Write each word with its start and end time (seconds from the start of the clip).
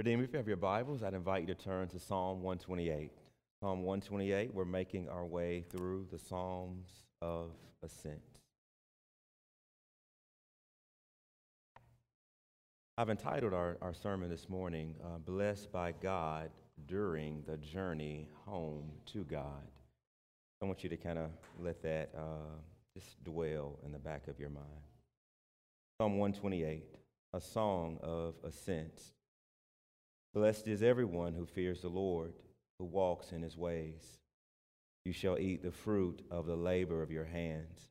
Redeemer, 0.00 0.24
if 0.24 0.32
you 0.32 0.38
have 0.38 0.48
your 0.48 0.56
Bibles, 0.56 1.02
I'd 1.02 1.12
invite 1.12 1.42
you 1.42 1.54
to 1.54 1.54
turn 1.54 1.86
to 1.88 1.98
Psalm 1.98 2.40
128. 2.40 3.10
Psalm 3.60 3.82
128, 3.82 4.54
we're 4.54 4.64
making 4.64 5.10
our 5.10 5.26
way 5.26 5.62
through 5.70 6.06
the 6.10 6.18
Psalms 6.18 6.88
of 7.20 7.50
Ascent. 7.82 8.22
I've 12.96 13.10
entitled 13.10 13.52
our, 13.52 13.76
our 13.82 13.92
sermon 13.92 14.30
this 14.30 14.48
morning, 14.48 14.94
uh, 15.04 15.18
Blessed 15.18 15.70
by 15.70 15.92
God 15.92 16.48
During 16.86 17.42
the 17.46 17.58
Journey 17.58 18.26
Home 18.46 18.90
to 19.12 19.24
God. 19.24 19.68
I 20.62 20.64
want 20.64 20.82
you 20.82 20.88
to 20.88 20.96
kind 20.96 21.18
of 21.18 21.28
let 21.58 21.82
that 21.82 22.08
uh, 22.16 22.56
just 22.96 23.22
dwell 23.22 23.78
in 23.84 23.92
the 23.92 23.98
back 23.98 24.28
of 24.28 24.40
your 24.40 24.48
mind. 24.48 24.64
Psalm 26.00 26.16
128, 26.16 26.86
a 27.34 27.40
song 27.42 27.98
of 28.02 28.36
ascent. 28.44 29.12
Blessed 30.32 30.68
is 30.68 30.82
everyone 30.82 31.34
who 31.34 31.44
fears 31.44 31.82
the 31.82 31.88
Lord, 31.88 32.34
who 32.78 32.84
walks 32.84 33.32
in 33.32 33.42
his 33.42 33.56
ways. 33.56 34.18
You 35.04 35.12
shall 35.12 35.38
eat 35.38 35.62
the 35.62 35.72
fruit 35.72 36.22
of 36.30 36.46
the 36.46 36.56
labor 36.56 37.02
of 37.02 37.10
your 37.10 37.24
hands, 37.24 37.88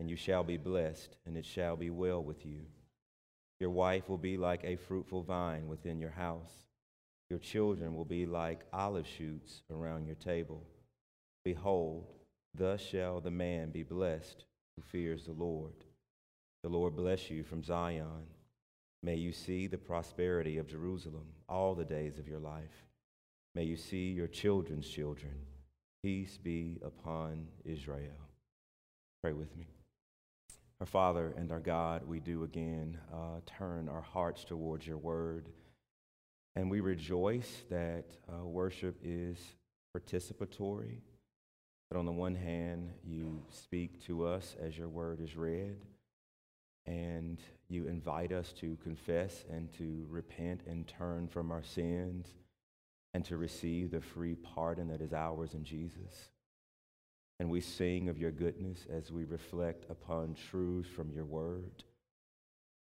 and 0.00 0.08
you 0.08 0.16
shall 0.16 0.44
be 0.44 0.56
blessed, 0.56 1.16
and 1.26 1.36
it 1.36 1.44
shall 1.44 1.76
be 1.76 1.90
well 1.90 2.22
with 2.22 2.46
you. 2.46 2.62
Your 3.60 3.70
wife 3.70 4.08
will 4.08 4.18
be 4.18 4.36
like 4.36 4.64
a 4.64 4.76
fruitful 4.76 5.22
vine 5.22 5.68
within 5.68 5.98
your 5.98 6.10
house. 6.10 6.52
Your 7.28 7.38
children 7.38 7.94
will 7.94 8.04
be 8.04 8.24
like 8.24 8.64
olive 8.72 9.06
shoots 9.06 9.62
around 9.70 10.06
your 10.06 10.16
table. 10.16 10.62
Behold, 11.44 12.06
thus 12.54 12.80
shall 12.80 13.20
the 13.20 13.30
man 13.30 13.70
be 13.70 13.82
blessed 13.82 14.44
who 14.76 14.82
fears 14.82 15.26
the 15.26 15.32
Lord. 15.32 15.74
The 16.62 16.70
Lord 16.70 16.96
bless 16.96 17.30
you 17.30 17.42
from 17.42 17.62
Zion. 17.62 18.26
May 19.04 19.16
you 19.16 19.32
see 19.32 19.66
the 19.66 19.76
prosperity 19.76 20.56
of 20.56 20.66
Jerusalem 20.66 21.26
all 21.46 21.74
the 21.74 21.84
days 21.84 22.18
of 22.18 22.26
your 22.26 22.38
life. 22.38 22.86
May 23.54 23.64
you 23.64 23.76
see 23.76 24.12
your 24.12 24.28
children's 24.28 24.88
children. 24.88 25.34
Peace 26.02 26.38
be 26.42 26.78
upon 26.82 27.48
Israel. 27.66 28.30
Pray 29.22 29.34
with 29.34 29.54
me. 29.58 29.66
Our 30.80 30.86
Father 30.86 31.34
and 31.36 31.52
our 31.52 31.60
God, 31.60 32.08
we 32.08 32.18
do 32.18 32.44
again 32.44 32.96
uh, 33.12 33.40
turn 33.44 33.90
our 33.90 34.00
hearts 34.00 34.42
towards 34.42 34.86
your 34.86 34.96
word. 34.96 35.50
And 36.56 36.70
we 36.70 36.80
rejoice 36.80 37.62
that 37.68 38.06
uh, 38.26 38.42
worship 38.42 38.96
is 39.04 39.36
participatory. 39.94 41.00
That 41.90 41.98
on 41.98 42.06
the 42.06 42.12
one 42.12 42.36
hand, 42.36 42.88
you 43.04 43.42
speak 43.50 44.02
to 44.06 44.26
us 44.26 44.56
as 44.58 44.78
your 44.78 44.88
word 44.88 45.20
is 45.20 45.36
read 45.36 45.76
and 46.86 47.38
you 47.68 47.86
invite 47.86 48.32
us 48.32 48.52
to 48.52 48.76
confess 48.82 49.44
and 49.50 49.72
to 49.78 50.06
repent 50.10 50.62
and 50.66 50.86
turn 50.86 51.28
from 51.28 51.50
our 51.50 51.62
sins 51.62 52.26
and 53.14 53.24
to 53.24 53.36
receive 53.36 53.90
the 53.90 54.00
free 54.00 54.34
pardon 54.34 54.88
that 54.88 55.00
is 55.00 55.12
ours 55.12 55.54
in 55.54 55.64
Jesus. 55.64 56.30
And 57.40 57.50
we 57.50 57.60
sing 57.60 58.08
of 58.08 58.18
your 58.18 58.30
goodness 58.30 58.86
as 58.90 59.10
we 59.10 59.24
reflect 59.24 59.86
upon 59.90 60.36
truths 60.50 60.88
from 60.88 61.10
your 61.10 61.24
word. 61.24 61.84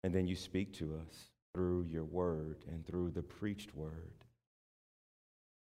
And 0.03 0.13
then 0.13 0.27
you 0.27 0.35
speak 0.35 0.73
to 0.73 0.99
us 1.07 1.15
through 1.53 1.83
your 1.83 2.03
word 2.03 2.57
and 2.67 2.85
through 2.85 3.11
the 3.11 3.23
preached 3.23 3.75
word. 3.75 4.13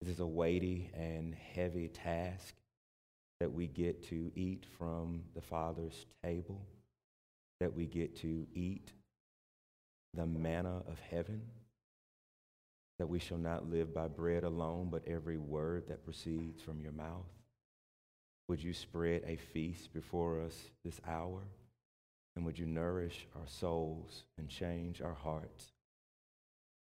This 0.01 0.15
is 0.15 0.21
a 0.21 0.27
weighty 0.27 0.91
and 0.95 1.35
heavy 1.35 1.89
task 1.89 2.55
that 3.41 3.53
we 3.53 3.67
get 3.67 4.09
to 4.09 4.31
eat 4.35 4.65
from 4.79 5.23
the 5.35 5.43
Father's 5.43 6.07
table 6.23 6.63
that 7.61 7.75
we 7.75 7.87
get 7.87 8.17
to 8.17 8.47
eat 8.55 8.93
the 10.15 10.27
manna 10.27 10.83
of 10.89 10.99
heaven, 11.11 11.43
that 12.99 13.09
we 13.09 13.19
shall 13.19 13.39
not 13.39 13.71
live 13.71 13.95
by 13.95 14.09
bread 14.09 14.45
alone, 14.45 14.89
but 14.91 15.07
every 15.07 15.39
word 15.39 15.85
that 15.89 16.05
proceeds 16.05 16.61
from 16.63 16.81
your 16.81 16.93
mouth. 16.93 17.29
Would 18.49 18.63
you 18.63 18.75
spread 18.75 19.23
a 19.27 19.37
feast 19.37 19.93
before 19.93 20.41
us 20.41 20.57
this 20.85 21.01
hour? 21.07 21.43
And 22.35 22.45
would 22.45 22.59
you 22.59 22.67
nourish 22.67 23.27
our 23.37 23.47
souls 23.47 24.25
and 24.39 24.49
change 24.49 25.01
our 25.01 25.15
hearts? 25.15 25.73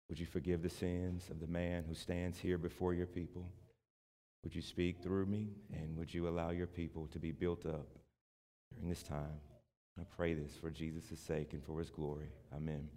Would 0.10 0.20
you 0.20 0.26
forgive 0.26 0.64
the 0.64 0.70
sins 0.70 1.30
of 1.30 1.40
the 1.40 1.48
man 1.48 1.84
who 1.88 1.94
stands 1.94 2.40
here 2.40 2.58
before 2.58 2.94
your 2.94 3.06
people? 3.06 3.48
Would 4.44 4.56
you 4.56 4.62
speak 4.62 5.04
through 5.04 5.28
me? 5.28 5.50
And 5.74 5.98
would 5.98 6.14
you 6.14 6.28
allow 6.28 6.50
your 6.50 6.68
people 6.68 7.08
to 7.08 7.20
be 7.20 7.32
built 7.32 7.66
up 7.66 7.88
during 8.74 8.90
this 8.90 9.04
time? 9.04 9.40
I 10.00 10.04
pray 10.16 10.34
this 10.34 10.56
for 10.56 10.70
Jesus' 10.70 11.20
sake 11.20 11.52
and 11.52 11.62
for 11.62 11.78
his 11.78 11.90
glory. 11.90 12.30
Amen. 12.56 12.88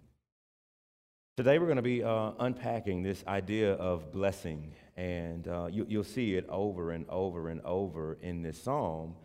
Today 1.35 1.59
we're 1.59 1.65
going 1.65 1.75
to 1.75 1.81
be 1.81 2.01
uh, 2.01 2.31
unpacking 2.39 3.03
this 3.03 3.25
idea 3.27 3.73
of 3.73 4.13
blessing, 4.13 4.73
and 4.95 5.45
uh, 5.45 5.67
you, 5.69 5.85
you'll 5.89 6.05
see 6.05 6.35
it 6.35 6.47
over 6.47 6.91
and 6.91 7.05
over 7.09 7.49
and 7.49 7.59
over 7.65 8.17
in 8.21 8.41
this 8.41 8.61
psalm. 8.61 9.15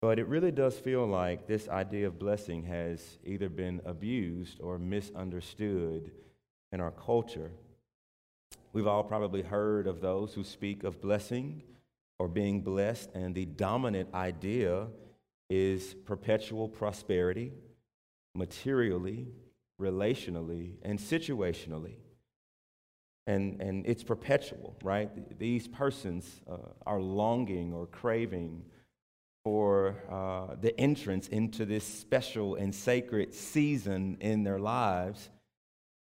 But 0.00 0.18
it 0.18 0.28
really 0.28 0.50
does 0.50 0.78
feel 0.78 1.06
like 1.06 1.46
this 1.46 1.68
idea 1.68 2.06
of 2.06 2.18
blessing 2.18 2.62
has 2.64 3.18
either 3.22 3.50
been 3.50 3.82
abused 3.84 4.60
or 4.62 4.78
misunderstood 4.78 6.10
in 6.72 6.80
our 6.80 6.92
culture. 6.92 7.50
We've 8.72 8.86
all 8.86 9.04
probably 9.04 9.42
heard 9.42 9.86
of 9.86 10.00
those 10.00 10.32
who 10.32 10.42
speak 10.42 10.84
of 10.84 11.02
blessing 11.02 11.64
or 12.18 12.28
being 12.28 12.62
blessed, 12.62 13.10
and 13.14 13.34
the 13.34 13.44
dominant 13.44 14.14
idea 14.14 14.86
is 15.50 15.94
perpetual 16.04 16.68
prosperity, 16.68 17.52
materially, 18.34 19.28
relationally, 19.80 20.74
and 20.82 20.98
situationally. 20.98 21.96
And, 23.26 23.60
and 23.60 23.86
it's 23.86 24.02
perpetual, 24.02 24.76
right? 24.82 25.38
These 25.38 25.68
persons 25.68 26.42
uh, 26.50 26.56
are 26.86 27.00
longing 27.00 27.72
or 27.72 27.86
craving 27.86 28.64
for 29.44 29.96
uh, 30.10 30.56
the 30.60 30.78
entrance 30.78 31.28
into 31.28 31.64
this 31.64 31.84
special 31.84 32.54
and 32.56 32.74
sacred 32.74 33.34
season 33.34 34.16
in 34.20 34.42
their 34.42 34.58
lives 34.58 35.30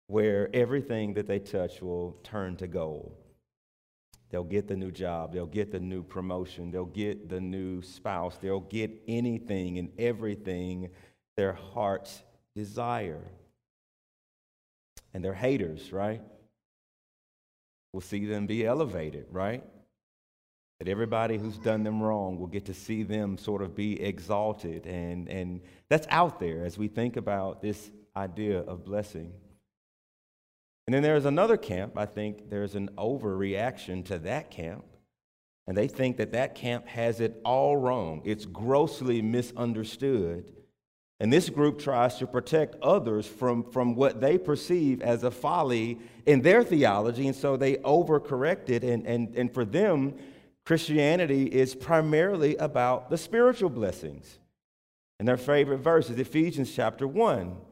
where 0.08 0.50
everything 0.54 1.14
that 1.14 1.28
they 1.28 1.40
touch 1.40 1.82
will 1.82 2.18
turn 2.24 2.56
to 2.58 2.68
gold. 2.68 3.16
They'll 4.30 4.44
get 4.44 4.68
the 4.68 4.76
new 4.76 4.92
job. 4.92 5.34
They'll 5.34 5.48
get 5.48 5.72
the 5.72 5.80
new 5.80 6.04
promotion. 6.04 6.72
They'll 6.72 6.86
get 6.86 7.30
the 7.30 7.42
new 7.42 7.82
spouse. 7.82 8.38
They'll 8.38 8.60
get 8.60 8.92
anything 9.08 9.80
and 9.80 9.90
everything 9.98 10.90
their 11.36 11.54
hearts 11.54 12.22
desire. 12.56 13.24
And 15.14 15.24
they're 15.24 15.34
haters, 15.34 15.92
right? 15.92 16.22
We'll 17.92 18.02
see 18.02 18.26
them 18.26 18.46
be 18.46 18.66
elevated, 18.66 19.26
right? 19.32 19.64
That 20.78 20.88
everybody 20.88 21.40
who's 21.40 21.58
done 21.58 21.84
them 21.84 22.02
wrong 22.02 22.40
will 22.40 22.48
get 22.48 22.66
to 22.66 22.74
see 22.74 23.02
them 23.02 23.38
sort 23.38 23.64
of 23.64 23.76
be 23.76 24.00
exalted. 24.00 24.86
And, 24.86 25.28
and 25.28 25.62
that's 25.90 26.06
out 26.12 26.40
there 26.40 26.66
as 26.66 26.78
we 26.78 26.88
think 26.88 27.18
about 27.18 27.64
this 27.64 27.90
idea 28.16 28.60
of 28.60 28.86
blessing. 28.86 29.34
And 30.90 30.94
then 30.96 31.04
there's 31.04 31.26
another 31.26 31.56
camp, 31.56 32.00
I 32.00 32.08
think 32.08 32.50
there's 32.50 32.74
an 32.74 32.90
overreaction 32.98 34.04
to 34.06 34.18
that 34.18 34.50
camp. 34.50 34.84
And 35.68 35.78
they 35.78 35.88
think 35.88 36.18
that 36.18 36.32
that 36.32 36.56
camp 36.56 36.88
has 36.88 37.20
it 37.20 37.40
all 37.46 37.78
wrong. 37.78 38.24
It's 38.26 38.48
grossly 38.48 39.22
misunderstood. 39.22 40.52
And 41.20 41.32
this 41.32 41.48
group 41.48 41.78
tries 41.78 42.18
to 42.18 42.26
protect 42.26 42.74
others 42.82 43.28
from, 43.28 43.62
from 43.66 43.94
what 43.94 44.20
they 44.20 44.40
perceive 44.40 45.04
as 45.04 45.24
a 45.24 45.30
folly 45.30 46.00
in 46.26 46.42
their 46.42 46.64
theology. 46.64 47.28
And 47.28 47.36
so 47.36 47.56
they 47.56 47.76
overcorrect 47.76 48.72
it. 48.72 48.84
And, 48.84 49.06
and, 49.06 49.36
and 49.36 49.54
for 49.54 49.66
them, 49.66 50.16
Christianity 50.66 51.44
is 51.44 51.76
primarily 51.76 52.56
about 52.56 53.12
the 53.12 53.18
spiritual 53.20 53.70
blessings. 53.70 54.40
And 55.20 55.28
their 55.28 55.38
favorite 55.38 55.82
verse 55.82 56.10
is 56.10 56.18
Ephesians 56.18 56.74
chapter 56.76 57.08
1. 57.08 57.69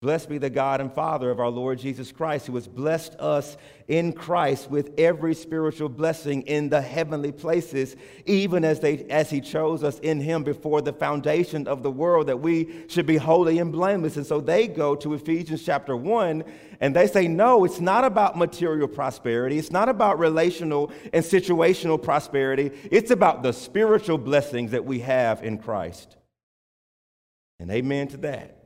Blessed 0.00 0.28
be 0.28 0.38
the 0.38 0.48
God 0.48 0.80
and 0.80 0.92
Father 0.92 1.28
of 1.28 1.40
our 1.40 1.50
Lord 1.50 1.80
Jesus 1.80 2.12
Christ, 2.12 2.46
who 2.46 2.54
has 2.54 2.68
blessed 2.68 3.16
us 3.18 3.56
in 3.88 4.12
Christ 4.12 4.70
with 4.70 4.92
every 4.96 5.34
spiritual 5.34 5.88
blessing 5.88 6.42
in 6.42 6.68
the 6.68 6.80
heavenly 6.80 7.32
places, 7.32 7.96
even 8.24 8.64
as, 8.64 8.78
they, 8.78 8.98
as 9.10 9.28
He 9.28 9.40
chose 9.40 9.82
us 9.82 9.98
in 9.98 10.20
Him 10.20 10.44
before 10.44 10.82
the 10.82 10.92
foundation 10.92 11.66
of 11.66 11.82
the 11.82 11.90
world, 11.90 12.28
that 12.28 12.38
we 12.38 12.84
should 12.86 13.06
be 13.06 13.16
holy 13.16 13.58
and 13.58 13.72
blameless. 13.72 14.16
And 14.16 14.24
so 14.24 14.40
they 14.40 14.68
go 14.68 14.94
to 14.94 15.14
Ephesians 15.14 15.64
chapter 15.64 15.96
1 15.96 16.44
and 16.78 16.94
they 16.94 17.08
say, 17.08 17.26
no, 17.26 17.64
it's 17.64 17.80
not 17.80 18.04
about 18.04 18.38
material 18.38 18.86
prosperity. 18.86 19.58
It's 19.58 19.72
not 19.72 19.88
about 19.88 20.20
relational 20.20 20.92
and 21.12 21.24
situational 21.24 22.00
prosperity. 22.00 22.70
It's 22.92 23.10
about 23.10 23.42
the 23.42 23.52
spiritual 23.52 24.18
blessings 24.18 24.70
that 24.70 24.84
we 24.84 25.00
have 25.00 25.42
in 25.42 25.58
Christ. 25.58 26.16
And 27.58 27.68
amen 27.72 28.06
to 28.08 28.16
that. 28.18 28.57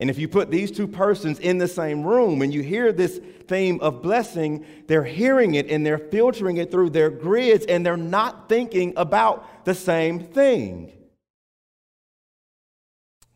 And 0.00 0.10
if 0.10 0.18
you 0.18 0.26
put 0.26 0.50
these 0.50 0.70
two 0.70 0.88
persons 0.88 1.38
in 1.38 1.58
the 1.58 1.68
same 1.68 2.02
room 2.02 2.42
and 2.42 2.52
you 2.52 2.62
hear 2.62 2.92
this 2.92 3.20
theme 3.46 3.80
of 3.80 4.02
blessing, 4.02 4.66
they're 4.86 5.04
hearing 5.04 5.54
it 5.54 5.70
and 5.70 5.86
they're 5.86 5.98
filtering 5.98 6.56
it 6.56 6.70
through 6.70 6.90
their 6.90 7.10
grids 7.10 7.64
and 7.66 7.86
they're 7.86 7.96
not 7.96 8.48
thinking 8.48 8.92
about 8.96 9.64
the 9.64 9.74
same 9.74 10.18
thing. 10.18 10.92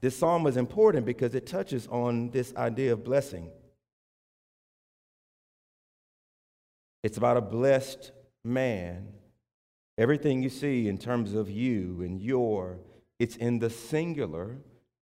This 0.00 0.16
psalm 0.16 0.46
is 0.46 0.56
important 0.56 1.06
because 1.06 1.34
it 1.34 1.46
touches 1.46 1.86
on 1.88 2.30
this 2.30 2.54
idea 2.56 2.92
of 2.92 3.04
blessing. 3.04 3.50
It's 7.02 7.18
about 7.18 7.36
a 7.36 7.40
blessed 7.40 8.12
man. 8.44 9.12
Everything 9.96 10.42
you 10.42 10.50
see 10.50 10.88
in 10.88 10.98
terms 10.98 11.34
of 11.34 11.50
you 11.50 12.02
and 12.02 12.20
your, 12.20 12.78
it's 13.18 13.36
in 13.36 13.58
the 13.58 13.70
singular. 13.70 14.58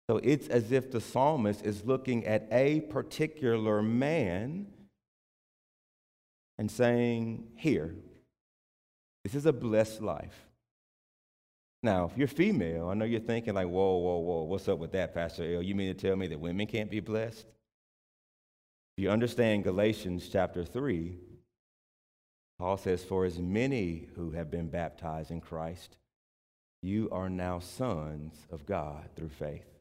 So 0.09 0.17
it's 0.23 0.47
as 0.47 0.71
if 0.71 0.89
the 0.89 1.01
psalmist 1.01 1.65
is 1.65 1.85
looking 1.85 2.25
at 2.25 2.47
a 2.51 2.81
particular 2.81 3.81
man 3.81 4.67
and 6.57 6.71
saying, 6.71 7.49
Here, 7.57 7.93
this 9.23 9.35
is 9.35 9.45
a 9.45 9.53
blessed 9.53 10.01
life. 10.01 10.47
Now, 11.83 12.05
if 12.05 12.17
you're 12.17 12.27
female, 12.27 12.89
I 12.89 12.93
know 12.93 13.05
you're 13.05 13.19
thinking, 13.19 13.53
like, 13.53 13.67
whoa, 13.67 13.97
whoa, 13.97 14.17
whoa, 14.17 14.43
what's 14.43 14.67
up 14.67 14.79
with 14.79 14.93
that, 14.93 15.13
Pastor 15.13 15.55
L? 15.55 15.61
You 15.61 15.75
mean 15.75 15.93
to 15.93 16.07
tell 16.07 16.15
me 16.15 16.27
that 16.27 16.39
women 16.39 16.65
can't 16.65 16.89
be 16.89 17.01
blessed? 17.01 17.45
If 18.97 19.03
you 19.03 19.09
understand 19.11 19.63
Galatians 19.63 20.27
chapter 20.31 20.63
3, 20.63 21.17
Paul 22.57 22.77
says, 22.77 23.03
For 23.03 23.25
as 23.25 23.37
many 23.37 24.07
who 24.15 24.31
have 24.31 24.49
been 24.49 24.69
baptized 24.69 25.29
in 25.29 25.39
Christ, 25.39 25.97
you 26.81 27.09
are 27.11 27.29
now 27.29 27.59
sons 27.59 28.33
of 28.49 28.65
God 28.65 29.09
through 29.15 29.29
faith. 29.29 29.76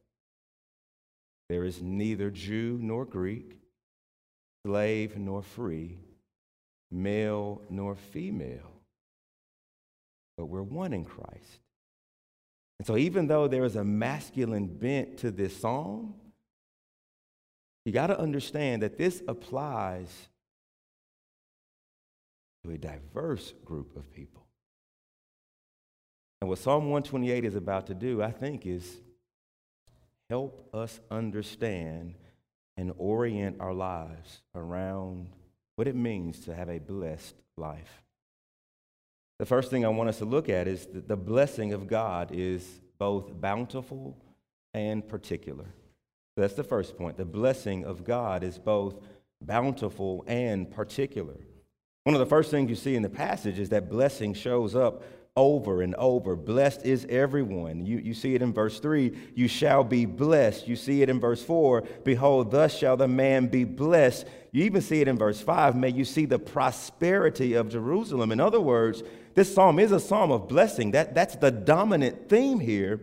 There 1.48 1.64
is 1.64 1.80
neither 1.80 2.30
Jew 2.30 2.78
nor 2.80 3.04
Greek, 3.04 3.58
slave 4.64 5.16
nor 5.16 5.42
free, 5.42 5.98
male 6.90 7.62
nor 7.70 7.94
female, 7.94 8.80
but 10.36 10.46
we're 10.46 10.62
one 10.62 10.92
in 10.92 11.04
Christ. 11.04 11.60
And 12.78 12.86
so, 12.86 12.96
even 12.96 13.26
though 13.26 13.48
there 13.48 13.64
is 13.64 13.76
a 13.76 13.84
masculine 13.84 14.66
bent 14.66 15.18
to 15.18 15.30
this 15.30 15.56
psalm, 15.56 16.14
you 17.84 17.92
got 17.92 18.08
to 18.08 18.18
understand 18.18 18.82
that 18.82 18.98
this 18.98 19.22
applies 19.28 20.28
to 22.64 22.72
a 22.72 22.78
diverse 22.78 23.54
group 23.64 23.96
of 23.96 24.12
people. 24.12 24.44
And 26.40 26.50
what 26.50 26.58
Psalm 26.58 26.90
128 26.90 27.44
is 27.44 27.54
about 27.54 27.86
to 27.86 27.94
do, 27.94 28.22
I 28.22 28.30
think, 28.30 28.66
is 28.66 28.98
help 30.28 30.68
us 30.74 31.00
understand 31.10 32.14
and 32.76 32.92
orient 32.98 33.60
our 33.60 33.72
lives 33.72 34.42
around 34.54 35.28
what 35.76 35.88
it 35.88 35.96
means 35.96 36.40
to 36.40 36.54
have 36.54 36.68
a 36.68 36.78
blessed 36.78 37.34
life. 37.56 38.02
The 39.38 39.46
first 39.46 39.70
thing 39.70 39.84
I 39.84 39.88
want 39.88 40.08
us 40.08 40.18
to 40.18 40.24
look 40.24 40.48
at 40.48 40.66
is 40.66 40.86
that 40.86 41.08
the 41.08 41.16
blessing 41.16 41.72
of 41.72 41.86
God 41.86 42.30
is 42.32 42.80
both 42.98 43.40
bountiful 43.40 44.16
and 44.72 45.06
particular. 45.06 45.66
That's 46.36 46.54
the 46.54 46.64
first 46.64 46.96
point. 46.96 47.16
The 47.16 47.24
blessing 47.24 47.84
of 47.84 48.04
God 48.04 48.42
is 48.42 48.58
both 48.58 48.96
bountiful 49.40 50.24
and 50.26 50.70
particular. 50.70 51.36
One 52.04 52.14
of 52.14 52.20
the 52.20 52.26
first 52.26 52.50
things 52.50 52.70
you 52.70 52.76
see 52.76 52.94
in 52.94 53.02
the 53.02 53.08
passage 53.08 53.58
is 53.58 53.70
that 53.70 53.90
blessing 53.90 54.32
shows 54.34 54.74
up 54.74 55.02
over 55.36 55.82
and 55.82 55.94
over. 55.96 56.34
Blessed 56.34 56.84
is 56.84 57.06
everyone. 57.08 57.84
You, 57.84 57.98
you 57.98 58.14
see 58.14 58.34
it 58.34 58.42
in 58.42 58.52
verse 58.52 58.80
3 58.80 59.16
you 59.34 59.48
shall 59.48 59.84
be 59.84 60.06
blessed. 60.06 60.66
You 60.66 60.76
see 60.76 61.02
it 61.02 61.08
in 61.08 61.20
verse 61.20 61.42
4 61.42 61.82
behold, 62.04 62.50
thus 62.50 62.76
shall 62.76 62.96
the 62.96 63.08
man 63.08 63.46
be 63.48 63.64
blessed. 63.64 64.26
You 64.52 64.64
even 64.64 64.80
see 64.80 65.00
it 65.00 65.08
in 65.08 65.18
verse 65.18 65.40
5 65.40 65.76
may 65.76 65.90
you 65.90 66.04
see 66.04 66.24
the 66.24 66.38
prosperity 66.38 67.54
of 67.54 67.68
Jerusalem. 67.68 68.32
In 68.32 68.40
other 68.40 68.60
words, 68.60 69.02
this 69.34 69.54
psalm 69.54 69.78
is 69.78 69.92
a 69.92 70.00
psalm 70.00 70.30
of 70.30 70.48
blessing. 70.48 70.92
That, 70.92 71.14
that's 71.14 71.36
the 71.36 71.50
dominant 71.50 72.28
theme 72.30 72.58
here. 72.58 73.00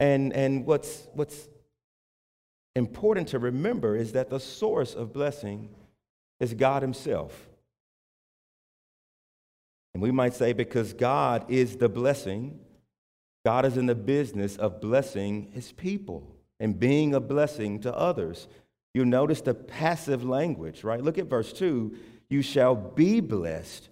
And, 0.00 0.32
and 0.32 0.66
what's, 0.66 1.06
what's 1.14 1.48
important 2.74 3.28
to 3.28 3.38
remember 3.38 3.94
is 3.94 4.12
that 4.12 4.30
the 4.30 4.40
source 4.40 4.94
of 4.94 5.12
blessing 5.12 5.68
is 6.40 6.54
God 6.54 6.82
Himself. 6.82 7.48
And 9.94 10.02
we 10.02 10.10
might 10.10 10.34
say, 10.34 10.52
because 10.52 10.92
God 10.92 11.44
is 11.50 11.76
the 11.76 11.88
blessing, 11.88 12.58
God 13.44 13.64
is 13.64 13.76
in 13.76 13.86
the 13.86 13.94
business 13.94 14.56
of 14.56 14.80
blessing 14.80 15.50
his 15.52 15.72
people 15.72 16.34
and 16.60 16.78
being 16.78 17.14
a 17.14 17.20
blessing 17.20 17.80
to 17.80 17.94
others. 17.94 18.48
You 18.94 19.04
notice 19.04 19.40
the 19.40 19.54
passive 19.54 20.24
language, 20.24 20.84
right? 20.84 21.02
Look 21.02 21.18
at 21.18 21.26
verse 21.26 21.52
2 21.52 21.96
you 22.28 22.40
shall 22.40 22.74
be 22.74 23.20
blessed. 23.20 23.90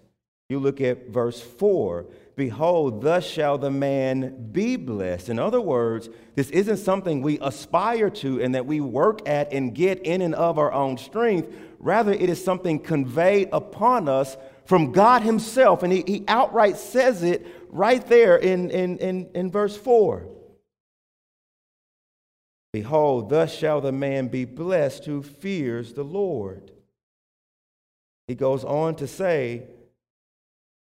You 0.49 0.57
look 0.57 0.81
at 0.81 1.09
verse 1.09 1.39
4 1.39 2.07
Behold, 2.35 3.03
thus 3.03 3.27
shall 3.27 3.59
the 3.59 3.69
man 3.69 4.49
be 4.51 4.75
blessed. 4.75 5.29
In 5.29 5.37
other 5.37 5.61
words, 5.61 6.09
this 6.33 6.49
isn't 6.49 6.77
something 6.77 7.21
we 7.21 7.37
aspire 7.39 8.09
to 8.09 8.41
and 8.41 8.55
that 8.55 8.65
we 8.65 8.81
work 8.81 9.27
at 9.29 9.53
and 9.53 9.75
get 9.75 9.99
in 9.99 10.21
and 10.21 10.33
of 10.33 10.57
our 10.57 10.71
own 10.71 10.97
strength. 10.97 11.53
Rather, 11.77 12.11
it 12.13 12.29
is 12.29 12.43
something 12.43 12.79
conveyed 12.79 13.49
upon 13.51 14.09
us 14.09 14.37
from 14.71 14.93
God 14.93 15.21
Himself. 15.23 15.83
And 15.83 15.91
He, 15.91 16.01
he 16.07 16.23
outright 16.29 16.77
says 16.77 17.23
it 17.23 17.45
right 17.67 18.07
there 18.07 18.37
in, 18.37 18.71
in, 18.71 18.99
in, 18.99 19.29
in 19.35 19.51
verse 19.51 19.75
4. 19.75 20.25
Behold, 22.71 23.29
thus 23.29 23.53
shall 23.53 23.81
the 23.81 23.91
man 23.91 24.29
be 24.29 24.45
blessed 24.45 25.03
who 25.03 25.23
fears 25.23 25.91
the 25.91 26.05
Lord. 26.05 26.71
He 28.29 28.35
goes 28.35 28.63
on 28.63 28.95
to 28.95 29.07
say 29.07 29.63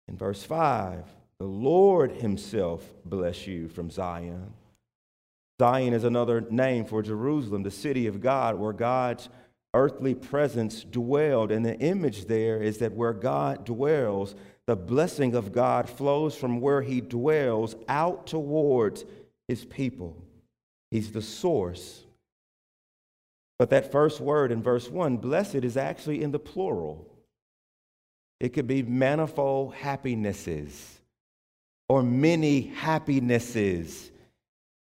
in 0.09 0.17
verse 0.17 0.43
5 0.43 1.05
The 1.39 1.45
Lord 1.45 2.13
Himself 2.13 2.83
bless 3.05 3.47
you 3.47 3.69
from 3.69 3.91
Zion. 3.91 4.55
Zion 5.61 5.93
is 5.93 6.05
another 6.05 6.41
name 6.41 6.87
for 6.87 7.03
Jerusalem, 7.03 7.63
the 7.63 7.71
city 7.71 8.07
of 8.07 8.23
God, 8.23 8.55
where 8.55 8.73
God's 8.73 9.29
earthly 9.77 10.15
presence 10.15 10.83
dwelled. 10.83 11.53
And 11.53 11.65
the 11.65 11.79
image 11.79 12.27
there 12.27 12.63
is 12.63 12.79
that 12.79 12.95
where 12.95 13.13
God 13.13 13.65
dwells, 13.65 14.35
the 14.67 14.75
blessing 14.77 15.35
of 15.35 15.53
God 15.53 15.89
flows 15.89 16.35
from 16.35 16.61
where 16.61 16.83
he 16.83 17.01
dwells 17.01 17.77
out 17.89 18.27
towards 18.27 19.05
his 19.47 19.65
people. 19.65 20.17
He's 20.91 21.13
the 21.13 21.23
source. 21.23 22.03
But 23.59 23.71
that 23.71 23.93
first 23.93 24.21
word 24.21 24.51
in 24.51 24.63
verse 24.63 24.89
1, 24.89 25.19
blessed, 25.19 25.57
is 25.57 25.77
actually 25.77 26.23
in 26.23 26.33
the 26.33 26.39
plural. 26.39 27.07
It 28.41 28.51
could 28.51 28.67
be 28.67 28.83
manifold 28.83 29.75
happinesses 29.75 31.01
or 31.89 32.03
many 32.03 32.63
happinesses 32.63 34.11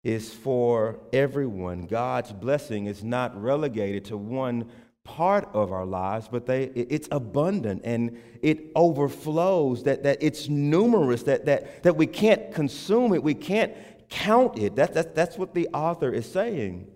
is 0.03 0.33
for 0.33 0.99
everyone. 1.13 1.87
God's 1.87 2.31
blessing 2.31 2.85
is 2.85 3.03
not 3.03 3.41
relegated 3.41 4.05
to 4.05 4.17
one 4.17 4.69
part 5.05 5.47
of 5.53 5.71
our 5.71 5.85
lives, 5.85 6.27
but 6.29 6.45
they, 6.45 6.63
it's 6.63 7.07
abundant 7.11 7.81
and 7.85 8.19
it 8.41 8.71
overflows, 8.75 9.83
that, 9.83 10.03
that 10.03 10.17
it's 10.19 10.49
numerous, 10.49 11.23
that, 11.23 11.45
that, 11.45 11.83
that 11.83 11.95
we 11.95 12.07
can't 12.07 12.53
consume 12.53 13.13
it, 13.13 13.23
we 13.23 13.33
can't 13.33 13.73
count 14.09 14.59
it. 14.59 14.75
That, 14.75 14.93
that, 14.95 15.15
that's 15.15 15.37
what 15.37 15.53
the 15.53 15.69
author 15.69 16.11
is 16.11 16.29
saying. 16.29 16.87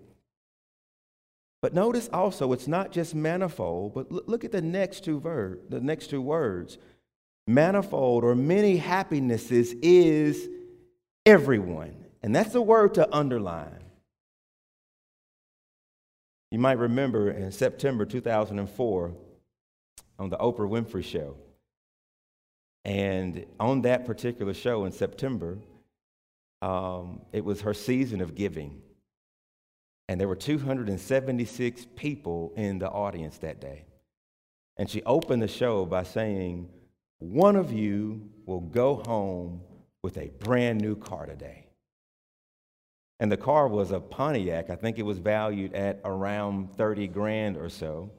But 1.62 1.74
notice 1.74 2.08
also, 2.12 2.52
it's 2.52 2.68
not 2.68 2.90
just 2.90 3.14
manifold, 3.14 3.94
but 3.94 4.10
look 4.28 4.44
at 4.44 4.52
the 4.52 4.62
next 4.62 5.04
two 5.04 5.20
ver- 5.20 5.58
the 5.68 5.80
next 5.80 6.08
two 6.08 6.22
words. 6.22 6.78
Manifold 7.46 8.24
or 8.24 8.34
many 8.34 8.76
happinesses 8.76 9.74
is 9.82 10.48
everyone. 11.26 11.96
And 12.22 12.34
that's 12.34 12.52
the 12.52 12.62
word 12.62 12.94
to 12.94 13.14
underline. 13.14 13.79
You 16.50 16.58
might 16.58 16.78
remember 16.78 17.30
in 17.30 17.52
September 17.52 18.04
2004 18.04 19.14
on 20.18 20.30
the 20.30 20.36
Oprah 20.36 20.68
Winfrey 20.68 21.04
Show. 21.04 21.36
And 22.84 23.46
on 23.60 23.82
that 23.82 24.04
particular 24.04 24.54
show 24.54 24.84
in 24.84 24.92
September, 24.92 25.58
um, 26.62 27.20
it 27.32 27.44
was 27.44 27.60
her 27.60 27.74
season 27.74 28.20
of 28.20 28.34
giving. 28.34 28.82
And 30.08 30.20
there 30.20 30.26
were 30.26 30.36
276 30.36 31.86
people 31.94 32.52
in 32.56 32.80
the 32.80 32.88
audience 32.88 33.38
that 33.38 33.60
day. 33.60 33.84
And 34.76 34.90
she 34.90 35.02
opened 35.04 35.42
the 35.42 35.48
show 35.48 35.84
by 35.84 36.02
saying, 36.02 36.68
One 37.18 37.54
of 37.54 37.72
you 37.72 38.28
will 38.44 38.60
go 38.60 39.02
home 39.06 39.60
with 40.02 40.16
a 40.16 40.32
brand 40.40 40.80
new 40.80 40.96
car 40.96 41.26
today. 41.26 41.59
And 43.20 43.30
the 43.30 43.36
car 43.36 43.68
was 43.68 43.90
a 43.92 44.00
Pontiac. 44.00 44.70
I 44.70 44.76
think 44.76 44.98
it 44.98 45.02
was 45.02 45.18
valued 45.18 45.74
at 45.74 46.00
around 46.04 46.74
30 46.76 47.06
grand 47.08 47.56
or 47.56 47.68
so. 47.68 48.10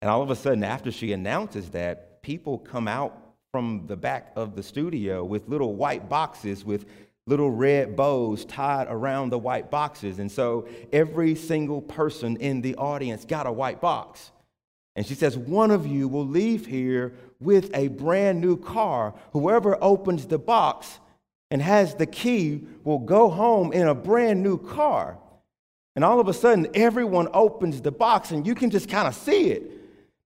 And 0.00 0.10
all 0.10 0.22
of 0.22 0.30
a 0.30 0.36
sudden, 0.36 0.64
after 0.64 0.90
she 0.90 1.12
announces 1.12 1.70
that, 1.70 2.22
people 2.22 2.58
come 2.58 2.88
out 2.88 3.16
from 3.52 3.84
the 3.86 3.96
back 3.96 4.32
of 4.34 4.56
the 4.56 4.62
studio 4.62 5.22
with 5.22 5.46
little 5.46 5.76
white 5.76 6.08
boxes 6.08 6.64
with 6.64 6.86
little 7.26 7.50
red 7.50 7.94
bows 7.94 8.44
tied 8.46 8.86
around 8.88 9.30
the 9.30 9.38
white 9.38 9.70
boxes. 9.70 10.18
And 10.18 10.32
so 10.32 10.66
every 10.92 11.34
single 11.34 11.82
person 11.82 12.36
in 12.36 12.62
the 12.62 12.74
audience 12.76 13.24
got 13.24 13.46
a 13.46 13.52
white 13.52 13.80
box. 13.80 14.32
And 14.96 15.06
she 15.06 15.14
says, 15.14 15.36
One 15.36 15.70
of 15.70 15.86
you 15.86 16.08
will 16.08 16.26
leave 16.26 16.66
here 16.66 17.14
with 17.40 17.70
a 17.74 17.88
brand 17.88 18.40
new 18.40 18.56
car. 18.56 19.14
Whoever 19.32 19.78
opens 19.82 20.26
the 20.26 20.38
box 20.38 20.98
and 21.52 21.60
has 21.60 21.94
the 21.94 22.06
key 22.06 22.62
will 22.82 22.98
go 22.98 23.28
home 23.28 23.74
in 23.74 23.86
a 23.86 23.94
brand 23.94 24.42
new 24.42 24.56
car. 24.56 25.18
And 25.94 26.02
all 26.02 26.18
of 26.18 26.26
a 26.26 26.32
sudden, 26.32 26.66
everyone 26.72 27.28
opens 27.34 27.82
the 27.82 27.92
box, 27.92 28.30
and 28.30 28.46
you 28.46 28.54
can 28.54 28.70
just 28.70 28.88
kind 28.88 29.06
of 29.06 29.14
see 29.14 29.50
it. 29.50 29.70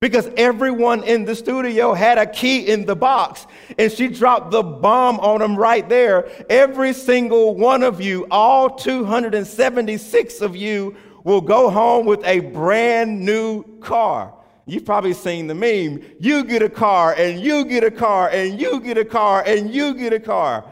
because 0.00 0.30
everyone 0.36 1.02
in 1.02 1.24
the 1.24 1.34
studio 1.34 1.94
had 1.94 2.18
a 2.18 2.26
key 2.26 2.68
in 2.68 2.84
the 2.84 2.94
box 2.94 3.46
and 3.78 3.90
she 3.90 4.08
dropped 4.08 4.50
the 4.50 4.62
bomb 4.62 5.18
on 5.20 5.40
them 5.40 5.56
right 5.56 5.88
there. 5.88 6.28
Every 6.50 6.92
single 6.92 7.54
one 7.56 7.82
of 7.82 8.00
you, 8.00 8.26
all 8.30 8.70
276 8.70 10.40
of 10.42 10.54
you, 10.54 10.94
will 11.24 11.40
go 11.40 11.70
home 11.70 12.04
with 12.06 12.22
a 12.24 12.40
brand 12.40 13.24
new 13.24 13.64
car. 13.80 14.34
You've 14.66 14.84
probably 14.84 15.14
seen 15.14 15.46
the 15.46 15.54
meme. 15.54 16.04
You 16.20 16.44
get 16.44 16.60
a 16.60 16.68
car, 16.68 17.14
and 17.16 17.40
you 17.40 17.64
get 17.64 17.82
a 17.82 17.90
car, 17.90 18.28
and 18.28 18.60
you 18.60 18.80
get 18.80 18.98
a 18.98 19.04
car, 19.04 19.42
and 19.46 19.72
you 19.72 19.94
get 19.94 20.12
a 20.12 20.20
car. 20.20 20.64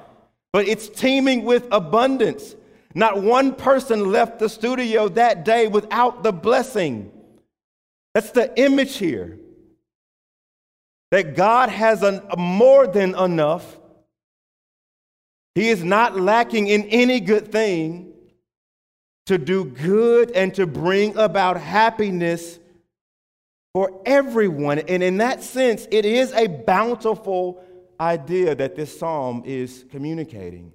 But 0.55 0.69
it's 0.69 0.89
teeming 0.89 1.43
with 1.43 1.67
abundance. 1.73 2.55
Not 2.95 3.21
one 3.21 3.57
person 3.57 4.13
left 4.13 4.39
the 4.39 4.49
studio 4.49 5.09
that 5.09 5.45
day 5.45 5.67
without 5.67 6.23
the 6.23 6.33
blessing. 6.33 7.11
That's 8.15 8.31
the 8.31 8.57
image 8.57 8.97
here. 8.97 9.41
That 11.11 11.35
God 11.35 11.71
has 11.71 12.05
a, 12.05 12.23
a 12.31 12.37
more 12.37 12.87
than 12.87 13.17
enough. 13.17 13.81
He 15.57 15.71
is 15.71 15.83
not 15.83 16.21
lacking 16.21 16.69
in 16.69 16.85
any 16.85 17.19
good 17.19 17.51
thing 17.51 18.13
to 19.27 19.39
do 19.39 19.65
good 19.65 20.31
and 20.31 20.55
to 20.55 20.69
bring 20.69 21.17
about 21.17 21.57
happiness 21.57 22.61
for 23.73 24.01
everyone. 24.07 24.79
And 24.79 25.03
in 25.03 25.17
that 25.17 25.43
sense, 25.43 25.89
it 25.91 26.05
is 26.05 26.33
a 26.33 26.47
bountiful 26.47 27.61
idea 28.01 28.55
that 28.55 28.77
this 28.77 28.99
psalm 28.99 29.43
is 29.45 29.85
communicating. 29.91 30.73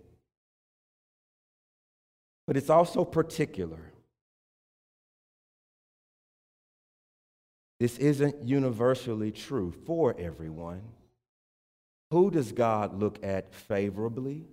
But 2.47 2.57
it's 2.57 2.69
also 2.69 3.05
particular. 3.05 3.91
This 7.79 7.97
isn't 7.97 8.43
universally 8.43 9.31
true 9.31 9.71
for 9.85 10.15
everyone. 10.19 10.81
Who 12.11 12.31
does 12.31 12.51
God 12.51 12.99
look 12.99 13.23
at 13.23 13.53
favorably, 13.53 14.47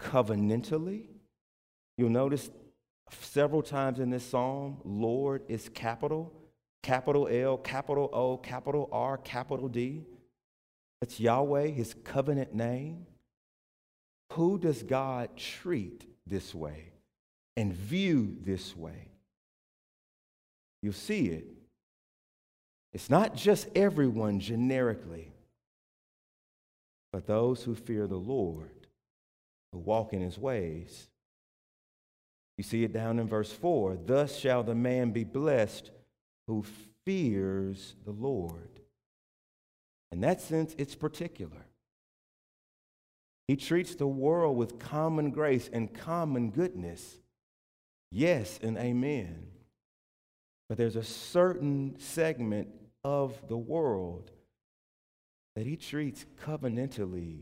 covenantally? 0.00 1.06
You'll 1.96 2.10
notice 2.10 2.50
several 3.10 3.62
times 3.62 3.98
in 3.98 4.10
this 4.10 4.24
psalm, 4.24 4.78
Lord 4.84 5.42
is 5.48 5.68
capital, 5.70 6.32
capital 6.82 7.26
L, 7.28 7.56
capital 7.56 8.10
O, 8.12 8.36
capital 8.36 8.88
R, 8.92 9.16
capital 9.16 9.68
D. 9.68 10.04
That's 11.00 11.20
Yahweh, 11.20 11.68
his 11.68 11.94
covenant 12.04 12.54
name. 12.54 13.06
Who 14.32 14.58
does 14.58 14.82
God 14.82 15.36
treat 15.36 16.04
this 16.26 16.54
way 16.54 16.92
and 17.56 17.72
view 17.72 18.36
this 18.40 18.76
way? 18.76 19.08
You'll 20.82 20.92
see 20.92 21.26
it. 21.28 21.46
It's 22.92 23.10
not 23.10 23.34
just 23.34 23.68
everyone 23.74 24.40
generically, 24.40 25.32
but 27.12 27.26
those 27.26 27.62
who 27.62 27.74
fear 27.74 28.06
the 28.06 28.16
Lord, 28.16 28.86
who 29.72 29.78
walk 29.78 30.12
in 30.12 30.20
his 30.20 30.38
ways. 30.38 31.08
You 32.56 32.64
see 32.64 32.84
it 32.84 32.92
down 32.92 33.18
in 33.18 33.28
verse 33.28 33.52
4 33.52 33.98
Thus 34.04 34.36
shall 34.36 34.62
the 34.62 34.74
man 34.74 35.10
be 35.12 35.24
blessed 35.24 35.90
who 36.46 36.64
fears 37.04 37.94
the 38.04 38.12
Lord. 38.12 38.77
In 40.12 40.20
that 40.22 40.40
sense, 40.40 40.74
it's 40.78 40.94
particular. 40.94 41.66
He 43.46 43.56
treats 43.56 43.94
the 43.94 44.06
world 44.06 44.56
with 44.56 44.78
common 44.78 45.30
grace 45.30 45.70
and 45.72 45.92
common 45.92 46.50
goodness. 46.50 47.18
Yes 48.10 48.58
and 48.62 48.76
amen. 48.76 49.46
But 50.68 50.76
there's 50.76 50.96
a 50.96 51.02
certain 51.02 51.96
segment 51.98 52.68
of 53.04 53.40
the 53.48 53.56
world 53.56 54.30
that 55.56 55.66
he 55.66 55.76
treats 55.76 56.26
covenantally, 56.44 57.40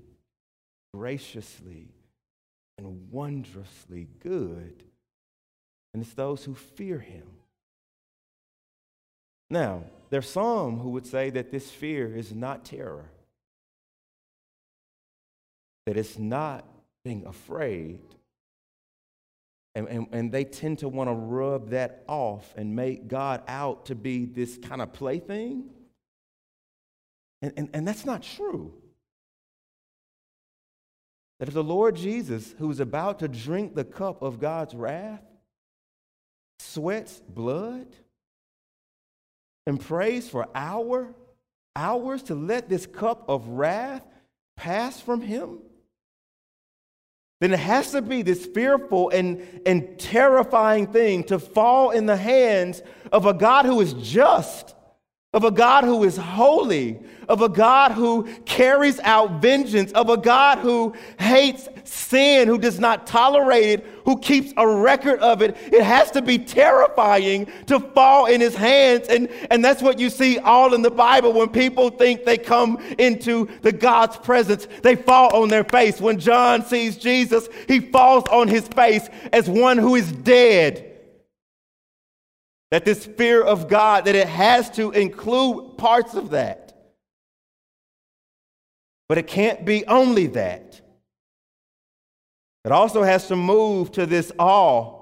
graciously, 0.94 1.90
and 2.78 3.10
wondrously 3.10 4.08
good. 4.20 4.84
And 5.92 6.02
it's 6.02 6.14
those 6.14 6.44
who 6.44 6.54
fear 6.54 6.98
him. 6.98 7.26
Now, 9.50 9.84
there's 10.10 10.28
some 10.28 10.78
who 10.78 10.90
would 10.90 11.06
say 11.06 11.30
that 11.30 11.50
this 11.50 11.70
fear 11.70 12.14
is 12.14 12.34
not 12.34 12.64
terror, 12.64 13.10
that 15.86 15.96
it's 15.96 16.18
not 16.18 16.64
being 17.04 17.26
afraid, 17.26 18.00
and, 19.74 19.88
and, 19.88 20.06
and 20.10 20.32
they 20.32 20.44
tend 20.44 20.78
to 20.78 20.88
want 20.88 21.10
to 21.10 21.14
rub 21.14 21.70
that 21.70 22.02
off 22.08 22.54
and 22.56 22.74
make 22.74 23.08
God 23.08 23.42
out 23.46 23.86
to 23.86 23.94
be 23.94 24.24
this 24.24 24.56
kind 24.56 24.80
of 24.80 24.92
plaything. 24.94 25.68
And, 27.42 27.52
and, 27.58 27.68
and 27.74 27.86
that's 27.86 28.06
not 28.06 28.22
true. 28.22 28.72
That 31.38 31.48
if 31.48 31.54
the 31.54 31.62
Lord 31.62 31.96
Jesus, 31.96 32.54
who 32.58 32.70
is 32.70 32.80
about 32.80 33.18
to 33.18 33.28
drink 33.28 33.74
the 33.74 33.84
cup 33.84 34.22
of 34.22 34.40
God's 34.40 34.74
wrath, 34.74 35.22
sweats 36.58 37.20
blood 37.28 37.88
and 39.66 39.80
prays 39.80 40.28
for 40.28 40.46
hour, 40.54 41.12
hours 41.74 42.22
to 42.24 42.34
let 42.34 42.68
this 42.68 42.86
cup 42.86 43.28
of 43.28 43.48
wrath 43.48 44.02
pass 44.56 45.00
from 45.00 45.20
him, 45.20 45.58
then 47.40 47.52
it 47.52 47.58
has 47.58 47.90
to 47.92 48.00
be 48.00 48.22
this 48.22 48.46
fearful 48.46 49.10
and, 49.10 49.46
and 49.66 49.98
terrifying 49.98 50.86
thing 50.86 51.24
to 51.24 51.38
fall 51.38 51.90
in 51.90 52.06
the 52.06 52.16
hands 52.16 52.80
of 53.12 53.26
a 53.26 53.34
God 53.34 53.66
who 53.66 53.80
is 53.80 53.92
just 53.94 54.75
of 55.36 55.44
a 55.44 55.50
God 55.50 55.84
who 55.84 56.02
is 56.02 56.16
holy, 56.16 56.98
of 57.28 57.42
a 57.42 57.48
God 57.50 57.92
who 57.92 58.26
carries 58.46 58.98
out 59.00 59.42
vengeance, 59.42 59.92
of 59.92 60.08
a 60.08 60.16
God 60.16 60.56
who 60.60 60.94
hates 61.18 61.68
sin, 61.84 62.48
who 62.48 62.56
does 62.56 62.80
not 62.80 63.06
tolerate 63.06 63.80
it, 63.80 63.86
who 64.06 64.18
keeps 64.18 64.54
a 64.56 64.66
record 64.66 65.20
of 65.20 65.42
it. 65.42 65.54
It 65.70 65.82
has 65.82 66.10
to 66.12 66.22
be 66.22 66.38
terrifying 66.38 67.52
to 67.66 67.80
fall 67.80 68.24
in 68.24 68.40
his 68.40 68.54
hands. 68.54 69.08
And, 69.08 69.28
and 69.50 69.62
that's 69.62 69.82
what 69.82 69.98
you 69.98 70.08
see 70.08 70.38
all 70.38 70.72
in 70.72 70.80
the 70.80 70.90
Bible. 70.90 71.34
When 71.34 71.50
people 71.50 71.90
think 71.90 72.24
they 72.24 72.38
come 72.38 72.78
into 72.96 73.46
the 73.60 73.72
God's 73.72 74.16
presence, 74.16 74.66
they 74.80 74.96
fall 74.96 75.36
on 75.36 75.50
their 75.50 75.64
face. 75.64 76.00
When 76.00 76.18
John 76.18 76.64
sees 76.64 76.96
Jesus, 76.96 77.46
he 77.68 77.80
falls 77.80 78.24
on 78.30 78.48
his 78.48 78.66
face 78.68 79.06
as 79.34 79.50
one 79.50 79.76
who 79.76 79.96
is 79.96 80.10
dead. 80.10 80.95
That 82.70 82.84
this 82.84 83.06
fear 83.06 83.42
of 83.42 83.68
God, 83.68 84.06
that 84.06 84.14
it 84.14 84.28
has 84.28 84.70
to 84.70 84.90
include 84.90 85.78
parts 85.78 86.14
of 86.14 86.30
that. 86.30 86.76
But 89.08 89.18
it 89.18 89.26
can't 89.26 89.64
be 89.64 89.86
only 89.86 90.26
that. 90.28 90.80
It 92.64 92.72
also 92.72 93.04
has 93.04 93.28
to 93.28 93.36
move 93.36 93.92
to 93.92 94.06
this 94.06 94.32
awe 94.38 95.00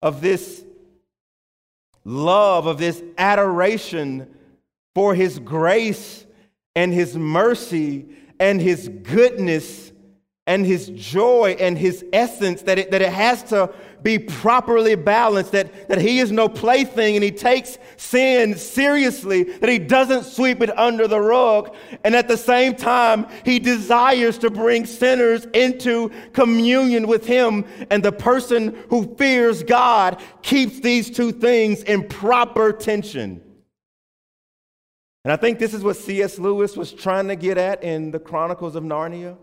of 0.00 0.20
this 0.20 0.64
love, 2.04 2.66
of 2.66 2.78
this 2.78 3.02
adoration 3.18 4.32
for 4.94 5.16
His 5.16 5.40
grace 5.40 6.24
and 6.76 6.94
His 6.94 7.16
mercy 7.16 8.06
and 8.38 8.60
His 8.60 8.88
goodness 8.88 9.85
and 10.46 10.64
His 10.64 10.88
joy 10.88 11.56
and 11.58 11.76
His 11.76 12.04
essence, 12.12 12.62
that 12.62 12.78
it, 12.78 12.90
that 12.90 13.02
it 13.02 13.12
has 13.12 13.42
to 13.44 13.72
be 14.06 14.20
properly 14.20 14.94
balanced, 14.94 15.50
that, 15.50 15.88
that 15.88 16.00
he 16.00 16.20
is 16.20 16.30
no 16.30 16.48
plaything 16.48 17.16
and 17.16 17.24
he 17.24 17.32
takes 17.32 17.76
sin 17.96 18.56
seriously, 18.56 19.42
that 19.42 19.68
he 19.68 19.80
doesn't 19.80 20.24
sweep 20.24 20.62
it 20.62 20.78
under 20.78 21.08
the 21.08 21.20
rug. 21.20 21.74
And 22.04 22.14
at 22.14 22.28
the 22.28 22.36
same 22.36 22.76
time, 22.76 23.26
he 23.44 23.58
desires 23.58 24.38
to 24.38 24.50
bring 24.50 24.86
sinners 24.86 25.46
into 25.46 26.12
communion 26.32 27.08
with 27.08 27.26
him. 27.26 27.64
And 27.90 28.00
the 28.00 28.12
person 28.12 28.80
who 28.90 29.16
fears 29.16 29.64
God 29.64 30.22
keeps 30.42 30.78
these 30.78 31.10
two 31.10 31.32
things 31.32 31.82
in 31.82 32.06
proper 32.06 32.72
tension. 32.72 33.42
And 35.24 35.32
I 35.32 35.36
think 35.36 35.58
this 35.58 35.74
is 35.74 35.82
what 35.82 35.96
C.S. 35.96 36.38
Lewis 36.38 36.76
was 36.76 36.92
trying 36.92 37.26
to 37.26 37.34
get 37.34 37.58
at 37.58 37.82
in 37.82 38.12
the 38.12 38.20
Chronicles 38.20 38.76
of 38.76 38.84
Narnia. 38.84 39.36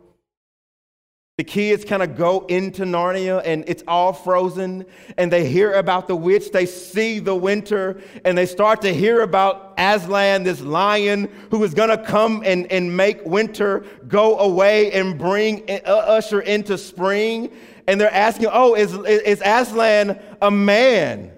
The 1.37 1.43
kids 1.43 1.83
kind 1.83 2.03
of 2.03 2.15
go 2.15 2.45
into 2.45 2.83
Narnia 2.83 3.41
and 3.43 3.63
it's 3.67 3.83
all 3.87 4.13
frozen, 4.13 4.85
and 5.17 5.31
they 5.31 5.49
hear 5.49 5.73
about 5.73 6.07
the 6.07 6.15
witch. 6.15 6.51
They 6.51 6.67
see 6.67 7.17
the 7.17 7.33
winter, 7.33 7.99
and 8.23 8.37
they 8.37 8.45
start 8.45 8.83
to 8.83 8.93
hear 8.93 9.21
about 9.21 9.73
Aslan, 9.75 10.43
this 10.43 10.61
lion 10.61 11.31
who 11.49 11.63
is 11.63 11.73
going 11.73 11.89
to 11.89 11.97
come 11.97 12.43
and, 12.45 12.71
and 12.71 12.95
make 12.95 13.25
winter 13.25 13.83
go 14.07 14.37
away 14.37 14.91
and 14.91 15.17
bring 15.17 15.67
uh, 15.71 15.89
usher 15.89 16.39
into 16.39 16.77
spring. 16.77 17.51
And 17.87 17.99
they're 17.99 18.13
asking, 18.13 18.49
Oh, 18.51 18.75
is, 18.75 18.93
is 18.93 19.41
Aslan 19.43 20.21
a 20.39 20.51
man? 20.51 21.31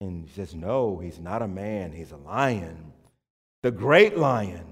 And 0.00 0.26
he 0.26 0.34
says, 0.34 0.54
No, 0.54 0.98
he's 0.98 1.20
not 1.20 1.42
a 1.42 1.48
man, 1.48 1.92
he's 1.92 2.12
a 2.12 2.16
lion, 2.16 2.94
the 3.62 3.70
great 3.70 4.16
lion. 4.16 4.64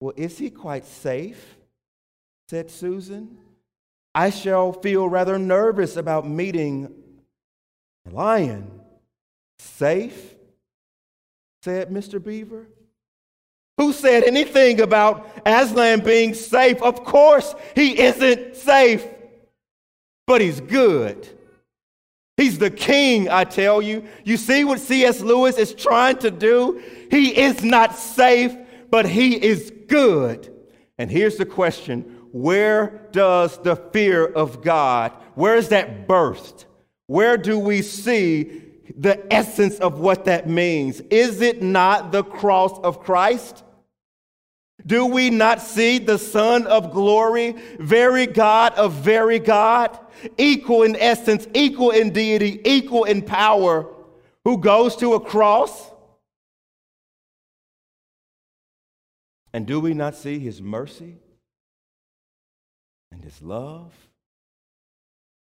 Well, 0.00 0.14
is 0.16 0.36
he 0.36 0.50
quite 0.50 0.84
safe? 0.84 1.55
Said 2.48 2.70
Susan. 2.70 3.38
I 4.14 4.30
shall 4.30 4.72
feel 4.72 5.08
rather 5.08 5.38
nervous 5.38 5.96
about 5.96 6.26
meeting 6.26 6.94
a 8.06 8.10
lion. 8.10 8.70
Safe? 9.58 10.34
said 11.62 11.90
Mr. 11.90 12.22
Beaver. 12.22 12.68
Who 13.78 13.92
said 13.92 14.22
anything 14.22 14.80
about 14.80 15.28
Aslan 15.44 16.00
being 16.00 16.32
safe? 16.32 16.80
Of 16.80 17.04
course, 17.04 17.54
he 17.74 18.00
isn't 18.00 18.56
safe, 18.56 19.04
but 20.26 20.40
he's 20.40 20.60
good. 20.60 21.28
He's 22.36 22.58
the 22.58 22.70
king, 22.70 23.28
I 23.28 23.44
tell 23.44 23.82
you. 23.82 24.04
You 24.24 24.36
see 24.36 24.64
what 24.64 24.80
C.S. 24.80 25.20
Lewis 25.20 25.58
is 25.58 25.74
trying 25.74 26.18
to 26.18 26.30
do? 26.30 26.80
He 27.10 27.36
is 27.36 27.64
not 27.64 27.96
safe, 27.96 28.54
but 28.90 29.06
he 29.06 29.42
is 29.42 29.72
good. 29.88 30.52
And 30.98 31.10
here's 31.10 31.36
the 31.36 31.46
question 31.46 32.15
Where 32.32 33.08
does 33.12 33.58
the 33.58 33.76
fear 33.76 34.26
of 34.26 34.62
God, 34.62 35.12
where 35.34 35.56
is 35.56 35.68
that 35.68 36.06
birthed? 36.08 36.64
Where 37.06 37.36
do 37.36 37.58
we 37.58 37.82
see 37.82 38.62
the 38.96 39.32
essence 39.32 39.78
of 39.78 40.00
what 40.00 40.24
that 40.24 40.48
means? 40.48 41.00
Is 41.10 41.40
it 41.40 41.62
not 41.62 42.12
the 42.12 42.24
cross 42.24 42.78
of 42.80 43.00
Christ? 43.00 43.62
Do 44.84 45.06
we 45.06 45.30
not 45.30 45.60
see 45.60 45.98
the 45.98 46.18
Son 46.18 46.66
of 46.66 46.92
glory, 46.92 47.56
very 47.78 48.26
God 48.26 48.74
of 48.74 48.92
very 48.92 49.38
God, 49.38 49.98
equal 50.38 50.82
in 50.82 50.96
essence, 50.96 51.46
equal 51.54 51.90
in 51.90 52.10
deity, 52.12 52.60
equal 52.64 53.04
in 53.04 53.22
power, 53.22 53.92
who 54.44 54.58
goes 54.58 54.94
to 54.96 55.14
a 55.14 55.20
cross? 55.20 55.90
And 59.52 59.66
do 59.66 59.80
we 59.80 59.94
not 59.94 60.14
see 60.14 60.38
his 60.38 60.60
mercy 60.60 61.16
and 63.12 63.22
his 63.22 63.40
love 63.42 63.92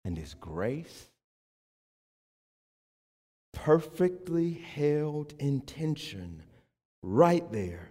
and 0.05 0.17
his 0.17 0.33
grace? 0.33 1.07
Perfectly 3.53 4.53
held 4.53 5.33
intention 5.39 6.43
right 7.01 7.49
there 7.51 7.89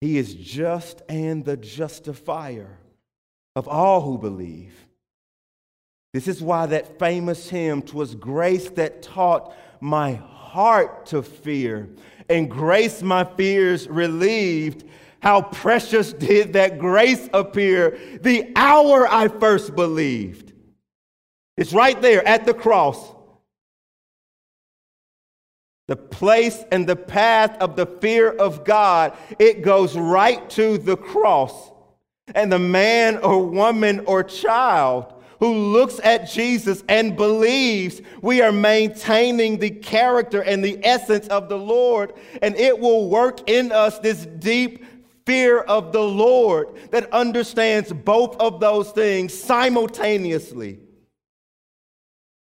he 0.00 0.16
is 0.16 0.34
just 0.34 1.02
and 1.08 1.44
the 1.44 1.56
justifier 1.56 2.78
of 3.56 3.66
all 3.66 4.00
who 4.02 4.18
believe. 4.18 4.86
This 6.14 6.28
is 6.28 6.42
why 6.42 6.66
that 6.66 6.98
famous 6.98 7.48
hymn, 7.50 7.82
"Twas 7.82 8.14
grace 8.14 8.70
that 8.70 9.02
taught 9.02 9.54
my 9.80 10.14
heart 10.14 11.06
to 11.06 11.22
fear, 11.22 11.88
and 12.28 12.50
grace 12.50 13.02
my 13.02 13.24
fears 13.24 13.88
relieved. 13.88 14.84
How 15.20 15.42
precious 15.42 16.12
did 16.12 16.52
that 16.52 16.78
grace 16.78 17.28
appear 17.32 17.98
the 18.20 18.52
hour 18.54 19.06
I 19.08 19.28
first 19.28 19.74
believed. 19.74 20.52
It's 21.56 21.72
right 21.72 22.00
there 22.00 22.26
at 22.26 22.46
the 22.46 22.54
cross 22.54 23.14
the 25.88 25.96
place 25.96 26.64
and 26.70 26.86
the 26.86 26.96
path 26.96 27.56
of 27.60 27.74
the 27.74 27.86
fear 27.86 28.30
of 28.30 28.62
God, 28.62 29.16
it 29.38 29.62
goes 29.62 29.96
right 29.96 30.48
to 30.50 30.78
the 30.78 30.96
cross. 30.96 31.72
And 32.34 32.52
the 32.52 32.58
man 32.58 33.16
or 33.16 33.46
woman 33.46 34.00
or 34.00 34.22
child 34.22 35.14
who 35.40 35.54
looks 35.54 35.98
at 36.04 36.28
Jesus 36.28 36.84
and 36.88 37.16
believes 37.16 38.02
we 38.20 38.42
are 38.42 38.52
maintaining 38.52 39.58
the 39.58 39.70
character 39.70 40.42
and 40.42 40.62
the 40.62 40.78
essence 40.84 41.26
of 41.28 41.48
the 41.48 41.56
Lord, 41.56 42.12
and 42.42 42.54
it 42.56 42.78
will 42.78 43.08
work 43.08 43.48
in 43.48 43.72
us 43.72 43.98
this 44.00 44.26
deep 44.26 44.84
fear 45.28 45.58
of 45.58 45.92
the 45.92 46.02
Lord 46.02 46.74
that 46.90 47.12
understands 47.12 47.92
both 47.92 48.34
of 48.40 48.60
those 48.60 48.90
things 48.92 49.38
simultaneously. 49.38 50.80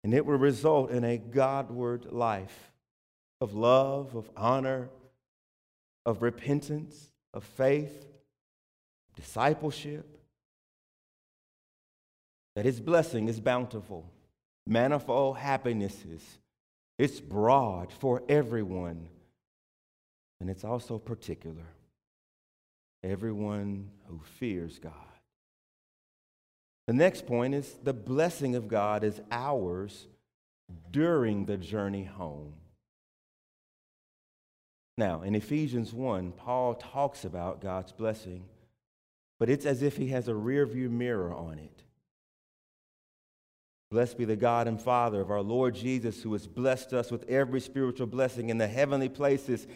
And 0.05 0.13
it 0.13 0.27
will 0.27 0.37
result 0.37 0.91
in 0.91 1.03
a 1.03 1.17
Godward 1.17 2.13
life 2.13 2.71
of 3.41 3.55
love, 3.55 4.15
of 4.15 4.29
honor, 4.37 4.91
of 6.05 6.21
repentance, 6.21 7.13
of 7.33 7.45
faith, 7.45 8.05
discipleship. 9.17 10.07
That 12.57 12.67
his 12.67 12.79
blessing 12.79 13.29
is 13.29 13.41
bountiful, 13.41 14.05
manifold 14.67 15.39
happinesses. 15.39 16.23
It's 16.99 17.21
broad 17.21 17.91
for 17.91 18.23
everyone, 18.29 19.09
and 20.43 20.51
it's 20.51 20.65
also 20.65 20.99
particular. 20.99 21.65
Everyone 23.07 23.91
who 24.09 24.21
fears 24.39 24.81
God. 24.81 24.93
The 26.89 26.93
next 26.93 27.27
point 27.27 27.55
is 27.55 27.73
the 27.83 27.93
blessing 27.93 28.57
of 28.57 28.67
God 28.67 29.05
is 29.05 29.21
ours 29.31 30.07
during 30.91 31.47
the 31.47 31.57
journey 31.57 32.05
home. 32.05 32.55
Now, 34.99 35.23
in 35.23 35.35
Ephesians 35.35 35.93
1, 35.93 36.33
Paul 36.33 36.75
talks 36.75 37.25
about 37.25 37.61
God's 37.61 37.93
blessing, 37.93 38.45
but 39.39 39.51
it's 39.51 39.67
as 39.67 39.83
if 39.83 39.97
he 39.97 40.09
has 40.09 40.27
a 40.27 40.33
rearview 40.33 40.91
mirror 40.91 41.33
on 41.33 41.59
it. 41.59 41.83
Blessed 43.91 44.19
be 44.19 44.25
the 44.25 44.37
God 44.37 44.67
and 44.67 44.83
Father 44.83 45.21
of 45.21 45.31
our 45.31 45.43
Lord 45.43 45.77
Jesus, 45.77 46.23
who 46.23 46.33
has 46.33 46.49
blessed 46.49 46.93
us 46.93 47.13
with 47.13 47.29
every 47.29 47.61
spiritual 47.61 48.09
blessing 48.09 48.51
in 48.51 48.59
the 48.59 48.67
heavenly 48.67 49.09
places, 49.09 49.69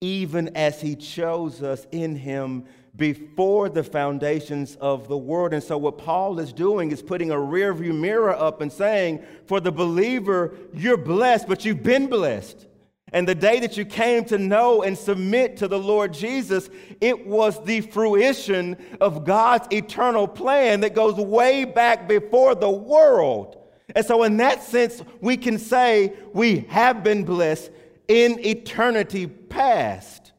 even 0.00 0.54
as 0.56 0.80
he 0.80 0.94
chose 0.94 1.62
us 1.62 1.86
in 1.90 2.16
him 2.16 2.64
before 2.96 3.68
the 3.68 3.84
foundations 3.84 4.76
of 4.76 5.08
the 5.08 5.16
world. 5.16 5.52
And 5.52 5.62
so, 5.62 5.76
what 5.78 5.98
Paul 5.98 6.38
is 6.38 6.52
doing 6.52 6.90
is 6.90 7.02
putting 7.02 7.30
a 7.30 7.36
rearview 7.36 7.98
mirror 7.98 8.34
up 8.34 8.60
and 8.60 8.72
saying, 8.72 9.24
for 9.46 9.60
the 9.60 9.72
believer, 9.72 10.54
you're 10.72 10.96
blessed, 10.96 11.46
but 11.46 11.64
you've 11.64 11.82
been 11.82 12.06
blessed. 12.08 12.66
And 13.12 13.26
the 13.26 13.34
day 13.34 13.60
that 13.60 13.76
you 13.76 13.84
came 13.84 14.24
to 14.26 14.38
know 14.38 14.82
and 14.82 14.98
submit 14.98 15.58
to 15.58 15.68
the 15.68 15.78
Lord 15.78 16.12
Jesus, 16.12 16.68
it 17.00 17.26
was 17.26 17.62
the 17.64 17.80
fruition 17.82 18.76
of 19.00 19.24
God's 19.24 19.68
eternal 19.70 20.26
plan 20.26 20.80
that 20.80 20.94
goes 20.94 21.14
way 21.14 21.64
back 21.64 22.08
before 22.08 22.54
the 22.54 22.70
world. 22.70 23.62
And 23.94 24.04
so, 24.04 24.24
in 24.24 24.36
that 24.38 24.62
sense, 24.62 25.02
we 25.20 25.36
can 25.36 25.58
say 25.58 26.14
we 26.32 26.60
have 26.68 27.04
been 27.04 27.24
blessed 27.24 27.70
in 28.08 28.38
eternity 28.44 29.26
past. 29.26 30.32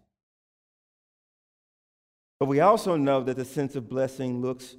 But 2.40 2.48
we 2.48 2.60
also 2.60 2.96
know 2.96 3.22
that 3.24 3.36
the 3.36 3.46
sense 3.46 3.76
of 3.76 3.90
blessing 3.90 4.42
looks 4.42 4.76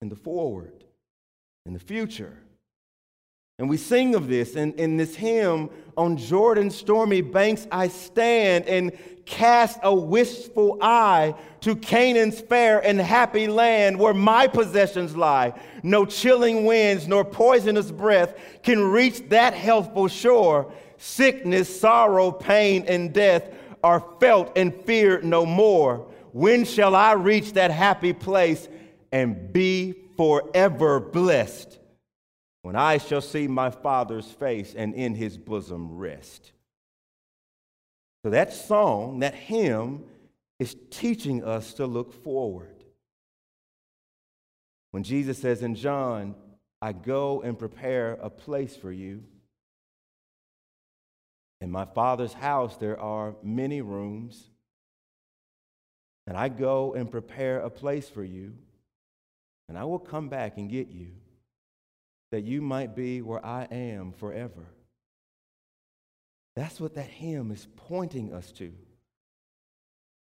in 0.00 0.08
the 0.08 0.16
forward, 0.16 0.84
in 1.66 1.72
the 1.72 1.78
future. 1.78 2.38
And 3.58 3.68
we 3.68 3.76
sing 3.76 4.14
of 4.14 4.28
this 4.28 4.56
in, 4.56 4.72
in 4.74 4.96
this 4.96 5.14
hymn, 5.14 5.70
On 5.96 6.16
Jordan's 6.16 6.74
stormy 6.74 7.20
banks 7.20 7.66
I 7.70 7.88
stand 7.88 8.66
and 8.66 8.92
cast 9.24 9.78
a 9.82 9.94
wistful 9.94 10.78
eye 10.80 11.34
to 11.60 11.76
Canaan's 11.76 12.40
fair 12.40 12.84
and 12.84 13.00
happy 13.00 13.46
land 13.46 13.98
where 13.98 14.14
my 14.14 14.48
possessions 14.48 15.16
lie. 15.16 15.52
No 15.82 16.04
chilling 16.06 16.64
winds 16.64 17.06
nor 17.06 17.24
poisonous 17.24 17.92
breath 17.92 18.34
can 18.62 18.82
reach 18.82 19.28
that 19.28 19.54
healthful 19.54 20.08
shore. 20.08 20.72
Sickness, 21.02 21.80
sorrow, 21.80 22.30
pain, 22.30 22.84
and 22.86 23.12
death 23.12 23.48
are 23.82 24.04
felt 24.20 24.56
and 24.56 24.74
feared 24.84 25.24
no 25.24 25.44
more. 25.44 26.06
When 26.32 26.64
shall 26.64 26.94
I 26.94 27.12
reach 27.12 27.54
that 27.54 27.70
happy 27.70 28.12
place 28.12 28.68
and 29.10 29.52
be 29.52 29.94
forever 30.16 31.00
blessed? 31.00 31.78
when 32.62 32.76
I 32.76 32.98
shall 32.98 33.20
see 33.20 33.48
my 33.48 33.70
Father's 33.70 34.30
face 34.30 34.74
and 34.74 34.94
in 34.94 35.14
his 35.14 35.36
bosom 35.36 35.96
rest. 35.96 36.52
So 38.24 38.30
that 38.30 38.52
song, 38.52 39.18
that 39.18 39.34
hymn, 39.34 40.04
is 40.60 40.76
teaching 40.90 41.42
us 41.42 41.74
to 41.74 41.86
look 41.86 42.12
forward. 42.22 42.84
When 44.92 45.02
Jesus 45.02 45.38
says 45.38 45.62
in 45.62 45.74
John, 45.74 46.36
I 46.80 46.92
go 46.92 47.42
and 47.42 47.58
prepare 47.58 48.12
a 48.22 48.30
place 48.30 48.76
for 48.76 48.92
you. 48.92 49.24
In 51.62 51.70
my 51.70 51.84
Father's 51.84 52.32
house, 52.32 52.76
there 52.76 52.98
are 52.98 53.36
many 53.40 53.82
rooms, 53.82 54.50
and 56.26 56.36
I 56.36 56.48
go 56.48 56.94
and 56.94 57.08
prepare 57.08 57.60
a 57.60 57.70
place 57.70 58.08
for 58.08 58.24
you, 58.24 58.54
and 59.68 59.78
I 59.78 59.84
will 59.84 60.00
come 60.00 60.28
back 60.28 60.58
and 60.58 60.68
get 60.68 60.88
you 60.88 61.12
that 62.32 62.42
you 62.42 62.62
might 62.62 62.96
be 62.96 63.22
where 63.22 63.44
I 63.46 63.68
am 63.70 64.10
forever. 64.10 64.66
That's 66.56 66.80
what 66.80 66.96
that 66.96 67.06
hymn 67.06 67.52
is 67.52 67.68
pointing 67.76 68.34
us 68.34 68.50
to. 68.52 68.72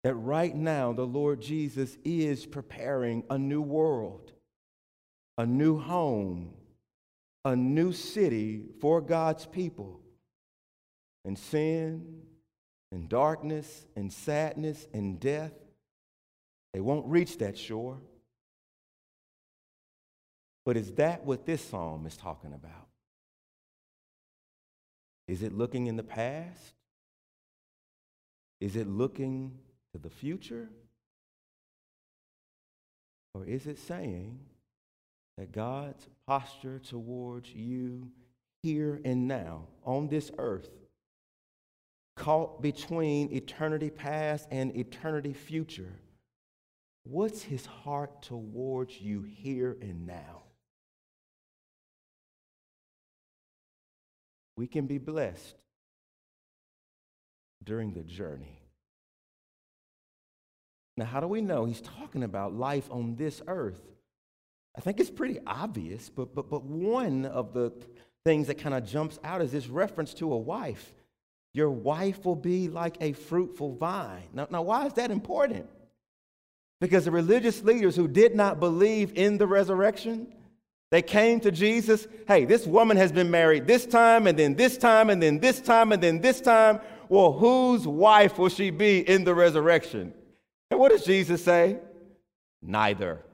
That 0.04 0.14
right 0.14 0.54
now, 0.54 0.92
the 0.92 1.06
Lord 1.06 1.40
Jesus 1.40 1.98
is 2.04 2.46
preparing 2.46 3.24
a 3.28 3.36
new 3.36 3.62
world, 3.62 4.30
a 5.36 5.44
new 5.44 5.76
home, 5.76 6.54
a 7.44 7.56
new 7.56 7.92
city 7.92 8.62
for 8.80 9.00
God's 9.00 9.44
people. 9.44 10.02
And 11.26 11.36
sin 11.36 12.22
and 12.92 13.08
darkness 13.08 13.84
and 13.96 14.12
sadness 14.12 14.86
and 14.94 15.20
death, 15.20 15.52
they 16.72 16.80
won't 16.80 17.06
reach 17.06 17.38
that 17.38 17.58
shore. 17.58 17.98
But 20.64 20.76
is 20.76 20.92
that 20.92 21.24
what 21.24 21.44
this 21.44 21.62
psalm 21.62 22.06
is 22.06 22.16
talking 22.16 22.52
about? 22.52 22.86
Is 25.28 25.42
it 25.42 25.52
looking 25.52 25.88
in 25.88 25.96
the 25.96 26.04
past? 26.04 26.74
Is 28.60 28.76
it 28.76 28.88
looking 28.88 29.58
to 29.92 30.00
the 30.00 30.10
future? 30.10 30.68
Or 33.34 33.44
is 33.44 33.66
it 33.66 33.78
saying 33.78 34.38
that 35.36 35.52
God's 35.52 36.08
posture 36.26 36.78
towards 36.78 37.52
you 37.52 38.08
here 38.62 39.00
and 39.04 39.28
now 39.28 39.66
on 39.84 40.08
this 40.08 40.30
earth, 40.38 40.70
caught 42.16 42.62
between 42.62 43.32
eternity 43.32 43.90
past 43.90 44.48
and 44.50 44.74
eternity 44.76 45.32
future, 45.32 45.92
what's 47.04 47.42
his 47.42 47.64
heart 47.66 48.22
towards 48.22 49.00
you 49.00 49.22
here 49.22 49.76
and 49.80 50.06
now? 50.06 50.42
We 54.56 54.66
can 54.66 54.86
be 54.86 54.98
blessed 54.98 55.54
during 57.62 57.92
the 57.92 58.02
journey. 58.02 58.58
Now, 60.96 61.04
how 61.04 61.20
do 61.20 61.26
we 61.26 61.42
know 61.42 61.66
he's 61.66 61.82
talking 61.82 62.22
about 62.22 62.54
life 62.54 62.88
on 62.90 63.16
this 63.16 63.42
earth? 63.46 63.82
I 64.74 64.80
think 64.80 64.98
it's 64.98 65.10
pretty 65.10 65.40
obvious, 65.46 66.08
but, 66.08 66.34
but, 66.34 66.48
but 66.48 66.64
one 66.64 67.26
of 67.26 67.52
the 67.52 67.72
things 68.24 68.46
that 68.46 68.58
kind 68.58 68.74
of 68.74 68.86
jumps 68.86 69.18
out 69.22 69.42
is 69.42 69.52
this 69.52 69.66
reference 69.66 70.14
to 70.14 70.32
a 70.32 70.38
wife. 70.38 70.94
Your 71.56 71.70
wife 71.70 72.22
will 72.26 72.36
be 72.36 72.68
like 72.68 72.98
a 73.00 73.14
fruitful 73.14 73.76
vine. 73.76 74.28
Now, 74.34 74.46
now, 74.50 74.60
why 74.60 74.84
is 74.84 74.92
that 74.92 75.10
important? 75.10 75.66
Because 76.82 77.06
the 77.06 77.10
religious 77.10 77.62
leaders 77.62 77.96
who 77.96 78.08
did 78.08 78.34
not 78.34 78.60
believe 78.60 79.12
in 79.14 79.38
the 79.38 79.46
resurrection, 79.46 80.34
they 80.90 81.00
came 81.00 81.40
to 81.40 81.50
Jesus. 81.50 82.08
Hey, 82.28 82.44
this 82.44 82.66
woman 82.66 82.98
has 82.98 83.10
been 83.10 83.30
married 83.30 83.66
this 83.66 83.86
time, 83.86 84.26
and 84.26 84.38
then 84.38 84.54
this 84.54 84.76
time, 84.76 85.08
and 85.08 85.22
then 85.22 85.38
this 85.38 85.58
time, 85.58 85.92
and 85.92 86.02
then 86.02 86.20
this 86.20 86.42
time. 86.42 86.78
Well, 87.08 87.32
whose 87.32 87.86
wife 87.86 88.36
will 88.36 88.50
she 88.50 88.68
be 88.68 88.98
in 89.08 89.24
the 89.24 89.34
resurrection? 89.34 90.12
And 90.70 90.78
what 90.78 90.92
does 90.92 91.04
Jesus 91.06 91.42
say? 91.42 91.78
Neither. 92.60 93.24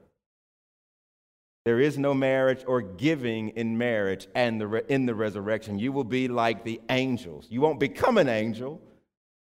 There 1.64 1.79
is 1.81 1.96
no 1.96 2.12
marriage 2.12 2.64
or 2.66 2.83
giving 2.83 3.51
in 3.51 3.79
marriage 3.79 4.27
and 4.35 4.61
the 4.61 4.92
in 4.92 5.07
the 5.07 5.14
resurrection. 5.14 5.79
You 5.79 5.92
will 5.92 6.05
be 6.05 6.27
like 6.27 6.64
the 6.64 6.81
angels. 6.90 7.46
You 7.48 7.61
won't 7.61 7.79
become 7.79 8.18
an 8.18 8.29
angel, 8.29 8.81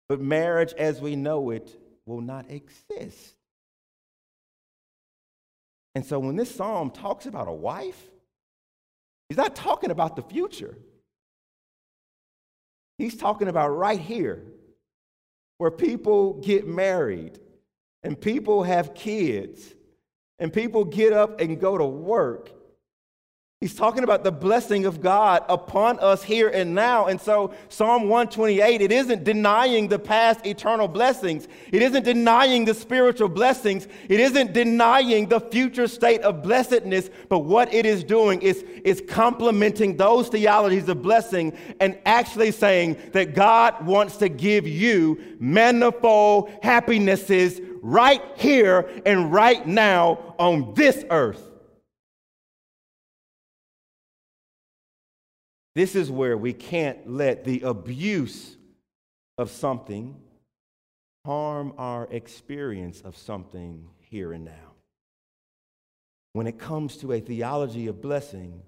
but 0.08 0.20
marriage 0.20 0.72
as 0.72 1.00
we 1.00 1.14
know 1.14 1.50
it 1.50 1.78
will 2.06 2.20
not 2.20 2.50
exist. 2.50 3.36
And 5.94 6.04
so 6.04 6.18
when 6.18 6.36
this 6.36 6.52
psalm 6.52 6.90
talks 6.90 7.26
about 7.26 7.46
a 7.46 7.52
wife, 7.52 8.00
he's 9.28 9.38
not 9.38 9.54
talking 9.54 9.90
about 9.90 10.16
the 10.16 10.22
future. 10.22 10.76
He's 12.98 13.16
talking 13.16 13.48
about 13.48 13.68
right 13.68 14.00
here, 14.00 14.44
where 15.58 15.70
people 15.70 16.34
get 16.34 16.66
married 16.66 17.38
and 18.02 18.20
people 18.20 18.62
have 18.62 18.94
kids 18.94 19.74
and 20.40 20.52
people 20.52 20.84
get 20.84 21.12
up 21.12 21.40
and 21.40 21.60
go 21.60 21.78
to 21.78 21.84
work. 21.84 22.50
He's 23.60 23.74
talking 23.74 24.04
about 24.04 24.24
the 24.24 24.32
blessing 24.32 24.86
of 24.86 25.02
God 25.02 25.44
upon 25.46 25.98
us 25.98 26.22
here 26.22 26.48
and 26.48 26.74
now. 26.74 27.08
And 27.08 27.20
so, 27.20 27.52
Psalm 27.68 28.04
128, 28.04 28.80
it 28.80 28.90
isn't 28.90 29.22
denying 29.22 29.88
the 29.88 29.98
past 29.98 30.46
eternal 30.46 30.88
blessings. 30.88 31.46
It 31.70 31.82
isn't 31.82 32.04
denying 32.04 32.64
the 32.64 32.72
spiritual 32.72 33.28
blessings. 33.28 33.86
It 34.08 34.18
isn't 34.18 34.54
denying 34.54 35.28
the 35.28 35.40
future 35.40 35.88
state 35.88 36.22
of 36.22 36.42
blessedness. 36.42 37.10
But 37.28 37.40
what 37.40 37.74
it 37.74 37.84
is 37.84 38.02
doing 38.02 38.40
is, 38.40 38.64
is 38.82 39.02
complementing 39.06 39.98
those 39.98 40.30
theologies 40.30 40.88
of 40.88 41.02
blessing 41.02 41.52
and 41.80 41.98
actually 42.06 42.52
saying 42.52 42.96
that 43.12 43.34
God 43.34 43.84
wants 43.84 44.16
to 44.18 44.30
give 44.30 44.66
you 44.66 45.36
manifold 45.38 46.50
happinesses 46.62 47.60
right 47.82 48.22
here 48.36 48.88
and 49.06 49.32
right 49.32 49.66
now 49.66 50.34
on 50.38 50.74
this 50.74 51.04
earth. 51.10 51.46
This 55.74 55.94
is 55.94 56.10
where 56.10 56.36
we 56.36 56.52
can't 56.52 57.08
let 57.08 57.44
the 57.44 57.62
abuse 57.62 58.56
of 59.38 59.50
something 59.50 60.16
harm 61.24 61.74
our 61.78 62.08
experience 62.10 63.00
of 63.02 63.16
something 63.16 63.88
here 64.00 64.32
and 64.32 64.44
now. 64.44 64.72
When 66.32 66.46
it 66.46 66.58
comes 66.58 66.96
to 66.98 67.12
a 67.12 67.20
theology 67.20 67.86
of 67.86 68.00
blessing, 68.00 68.62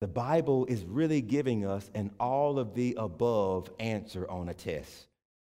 the 0.00 0.06
Bible 0.06 0.66
is 0.66 0.84
really 0.84 1.20
giving 1.22 1.66
us 1.66 1.90
an 1.94 2.10
all 2.20 2.58
of 2.58 2.74
the 2.74 2.96
above 2.98 3.70
answer 3.78 4.28
on 4.30 4.48
a 4.48 4.54
test. 4.54 5.06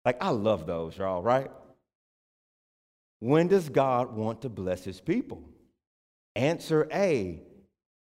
Like, 0.04 0.22
I 0.22 0.30
love 0.30 0.66
those, 0.66 0.96
y'all, 0.96 1.22
right? 1.22 1.50
When 3.20 3.48
does 3.48 3.68
God 3.68 4.14
want 4.14 4.42
to 4.42 4.48
bless 4.48 4.84
his 4.84 5.00
people? 5.00 5.42
Answer 6.34 6.88
A 6.92 7.42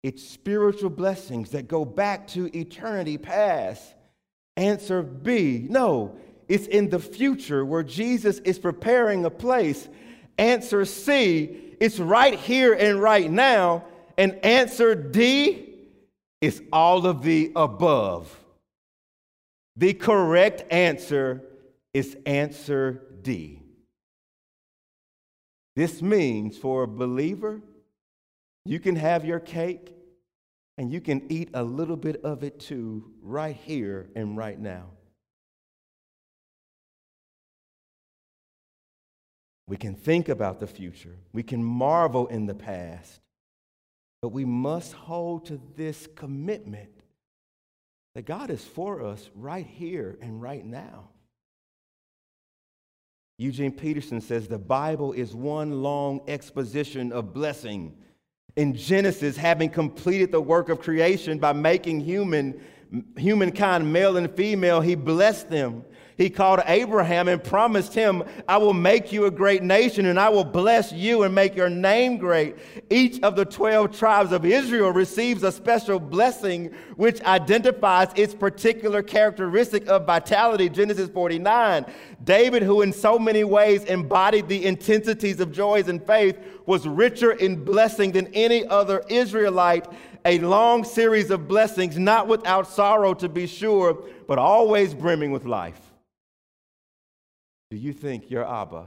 it's 0.02 0.22
spiritual 0.22 0.90
blessings 0.90 1.50
that 1.50 1.66
go 1.66 1.84
back 1.84 2.28
to 2.28 2.56
eternity 2.56 3.18
past. 3.18 3.82
Answer 4.56 5.02
B 5.02 5.66
no, 5.68 6.16
it's 6.48 6.68
in 6.68 6.90
the 6.90 7.00
future 7.00 7.64
where 7.64 7.82
Jesus 7.82 8.38
is 8.40 8.58
preparing 8.58 9.24
a 9.24 9.30
place. 9.30 9.88
Answer 10.38 10.84
C 10.84 11.62
it's 11.80 11.98
right 11.98 12.38
here 12.38 12.72
and 12.72 13.00
right 13.00 13.30
now. 13.30 13.84
And 14.16 14.44
answer 14.44 14.94
D 14.94 15.74
is 16.40 16.62
all 16.72 17.06
of 17.06 17.22
the 17.22 17.52
above. 17.56 18.34
The 19.76 19.92
correct 19.92 20.64
answer 20.72 21.42
is 21.92 22.16
answer 22.24 23.02
D. 23.22 23.60
This 25.76 26.00
means 26.00 26.56
for 26.56 26.84
a 26.84 26.88
believer, 26.88 27.60
you 28.64 28.80
can 28.80 28.96
have 28.96 29.26
your 29.26 29.38
cake 29.38 29.92
and 30.78 30.90
you 30.90 31.02
can 31.02 31.30
eat 31.30 31.50
a 31.52 31.62
little 31.62 31.96
bit 31.96 32.22
of 32.24 32.42
it 32.42 32.58
too, 32.58 33.12
right 33.22 33.54
here 33.54 34.08
and 34.16 34.36
right 34.36 34.58
now. 34.58 34.86
We 39.68 39.76
can 39.76 39.94
think 39.94 40.28
about 40.28 40.60
the 40.60 40.66
future, 40.66 41.16
we 41.32 41.42
can 41.42 41.62
marvel 41.62 42.26
in 42.28 42.46
the 42.46 42.54
past, 42.54 43.20
but 44.22 44.28
we 44.28 44.44
must 44.44 44.94
hold 44.94 45.46
to 45.46 45.60
this 45.76 46.08
commitment 46.14 46.90
that 48.14 48.24
God 48.24 48.48
is 48.48 48.64
for 48.64 49.04
us 49.04 49.28
right 49.34 49.66
here 49.66 50.16
and 50.22 50.40
right 50.40 50.64
now. 50.64 51.10
Eugene 53.38 53.72
Peterson 53.72 54.20
says 54.20 54.48
the 54.48 54.58
Bible 54.58 55.12
is 55.12 55.34
one 55.34 55.82
long 55.82 56.22
exposition 56.26 57.12
of 57.12 57.34
blessing. 57.34 57.94
In 58.56 58.74
Genesis, 58.74 59.36
having 59.36 59.68
completed 59.68 60.32
the 60.32 60.40
work 60.40 60.70
of 60.70 60.80
creation 60.80 61.38
by 61.38 61.52
making 61.52 62.00
human, 62.00 62.58
humankind 63.18 63.92
male 63.92 64.16
and 64.16 64.30
female, 64.30 64.80
he 64.80 64.94
blessed 64.94 65.50
them 65.50 65.84
he 66.16 66.30
called 66.30 66.62
Abraham 66.66 67.28
and 67.28 67.42
promised 67.44 67.92
him, 67.92 68.24
I 68.48 68.56
will 68.56 68.72
make 68.72 69.12
you 69.12 69.26
a 69.26 69.30
great 69.30 69.62
nation 69.62 70.06
and 70.06 70.18
I 70.18 70.30
will 70.30 70.44
bless 70.44 70.90
you 70.90 71.24
and 71.24 71.34
make 71.34 71.54
your 71.54 71.68
name 71.68 72.16
great. 72.16 72.56
Each 72.88 73.22
of 73.22 73.36
the 73.36 73.44
12 73.44 73.96
tribes 73.96 74.32
of 74.32 74.46
Israel 74.46 74.92
receives 74.92 75.42
a 75.42 75.52
special 75.52 76.00
blessing 76.00 76.72
which 76.96 77.20
identifies 77.22 78.08
its 78.16 78.34
particular 78.34 79.02
characteristic 79.02 79.86
of 79.88 80.06
vitality. 80.06 80.70
Genesis 80.70 81.10
49. 81.10 81.84
David, 82.24 82.62
who 82.62 82.80
in 82.80 82.94
so 82.94 83.18
many 83.18 83.44
ways 83.44 83.84
embodied 83.84 84.48
the 84.48 84.64
intensities 84.64 85.38
of 85.38 85.52
joys 85.52 85.88
and 85.88 86.02
faith, 86.06 86.38
was 86.64 86.88
richer 86.88 87.32
in 87.32 87.62
blessing 87.62 88.12
than 88.12 88.26
any 88.28 88.66
other 88.68 89.04
Israelite 89.10 89.86
a 90.24 90.38
long 90.40 90.82
series 90.82 91.30
of 91.30 91.46
blessings, 91.46 91.96
not 91.98 92.26
without 92.26 92.68
sorrow 92.68 93.14
to 93.14 93.28
be 93.28 93.46
sure, 93.46 94.02
but 94.26 94.38
always 94.38 94.92
brimming 94.92 95.30
with 95.30 95.44
life. 95.44 95.78
Do 97.70 97.76
you 97.76 97.92
think 97.92 98.30
your 98.30 98.46
Abba, 98.46 98.86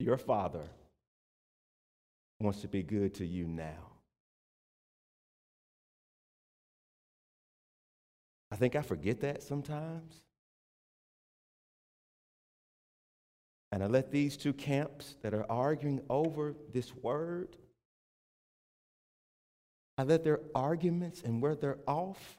your 0.00 0.16
Father, 0.16 0.68
wants 2.40 2.62
to 2.62 2.68
be 2.68 2.82
good 2.82 3.14
to 3.14 3.26
you 3.26 3.46
now? 3.46 3.90
I 8.50 8.56
think 8.56 8.74
I 8.74 8.82
forget 8.82 9.20
that 9.20 9.42
sometimes. 9.42 10.14
And 13.72 13.84
I 13.84 13.86
let 13.86 14.10
these 14.10 14.36
two 14.36 14.52
camps 14.52 15.14
that 15.22 15.32
are 15.32 15.46
arguing 15.48 16.00
over 16.10 16.54
this 16.72 16.92
word, 16.96 17.56
I 19.96 20.02
let 20.02 20.24
their 20.24 20.40
arguments 20.54 21.22
and 21.22 21.40
where 21.40 21.54
they're 21.54 21.78
off 21.86 22.38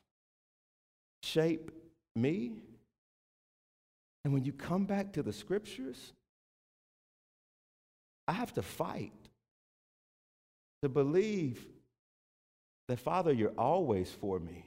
shape 1.24 1.72
me. 2.16 2.64
And 4.24 4.34
when 4.34 4.44
you 4.46 4.54
come 4.54 4.86
back 4.86 5.14
to 5.14 5.24
the 5.24 5.34
scriptures, 5.34 6.14
I 8.28 8.34
have 8.34 8.54
to 8.54 8.62
fight 8.62 9.14
to 10.84 10.90
believe 10.90 11.66
that, 12.88 13.00
Father, 13.00 13.34
you're 13.34 13.54
always 13.58 14.12
for 14.12 14.40
me. 14.40 14.66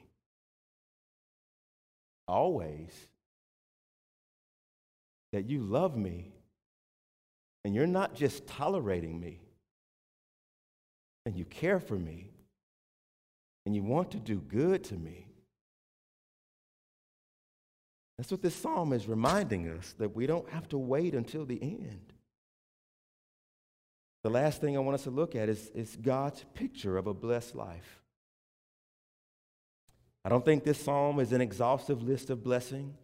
always 2.27 2.91
that 5.31 5.49
you 5.49 5.61
love 5.61 5.95
me 5.95 6.31
and 7.63 7.73
you're 7.75 7.87
not 7.87 8.13
just 8.13 8.45
tolerating 8.45 9.19
me, 9.19 9.41
and 11.25 11.35
you 11.35 11.43
care 11.45 11.79
for 11.79 11.95
me, 11.95 12.29
and 13.65 13.75
you 13.75 13.81
want 13.81 14.11
to 14.11 14.19
do 14.19 14.35
good 14.35 14.83
to 14.83 14.93
me. 14.93 15.25
That's 18.17 18.31
what 18.31 18.41
this 18.41 18.55
psalm 18.55 18.93
is 18.93 19.07
reminding 19.07 19.69
us 19.69 19.93
that 19.97 20.15
we 20.15 20.25
don't 20.25 20.49
have 20.49 20.69
to 20.69 20.77
wait 20.77 21.13
until 21.13 21.45
the 21.45 21.61
end. 21.61 22.13
The 24.23 24.29
last 24.29 24.61
thing 24.61 24.75
I 24.75 24.79
want 24.79 24.95
us 24.95 25.03
to 25.03 25.11
look 25.11 25.35
at 25.35 25.49
is, 25.49 25.69
is 25.75 25.95
God's 25.95 26.43
picture 26.53 26.97
of 26.97 27.07
a 27.07 27.13
blessed 27.13 27.55
life. 27.55 28.01
I 30.23 30.29
don't 30.29 30.43
think 30.43 30.63
this 30.63 30.83
psalm 30.83 31.19
is 31.19 31.31
an 31.31 31.41
exhaustive 31.41 32.01
list 32.01 32.31
of 32.31 32.43
blessing. 32.43 32.95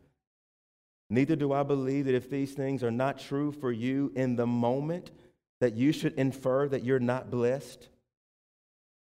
Neither 1.11 1.35
do 1.35 1.53
I 1.53 1.61
believe 1.61 2.05
that 2.05 2.15
if 2.15 2.29
these 2.29 2.53
things 2.53 2.83
are 2.83 2.89
not 2.89 3.19
true 3.19 3.51
for 3.51 3.71
you 3.71 4.11
in 4.15 4.35
the 4.35 4.47
moment, 4.47 5.11
that 5.59 5.75
you 5.75 5.91
should 5.91 6.13
infer 6.13 6.67
that 6.69 6.83
you're 6.83 6.99
not 6.99 7.29
blessed. 7.29 7.89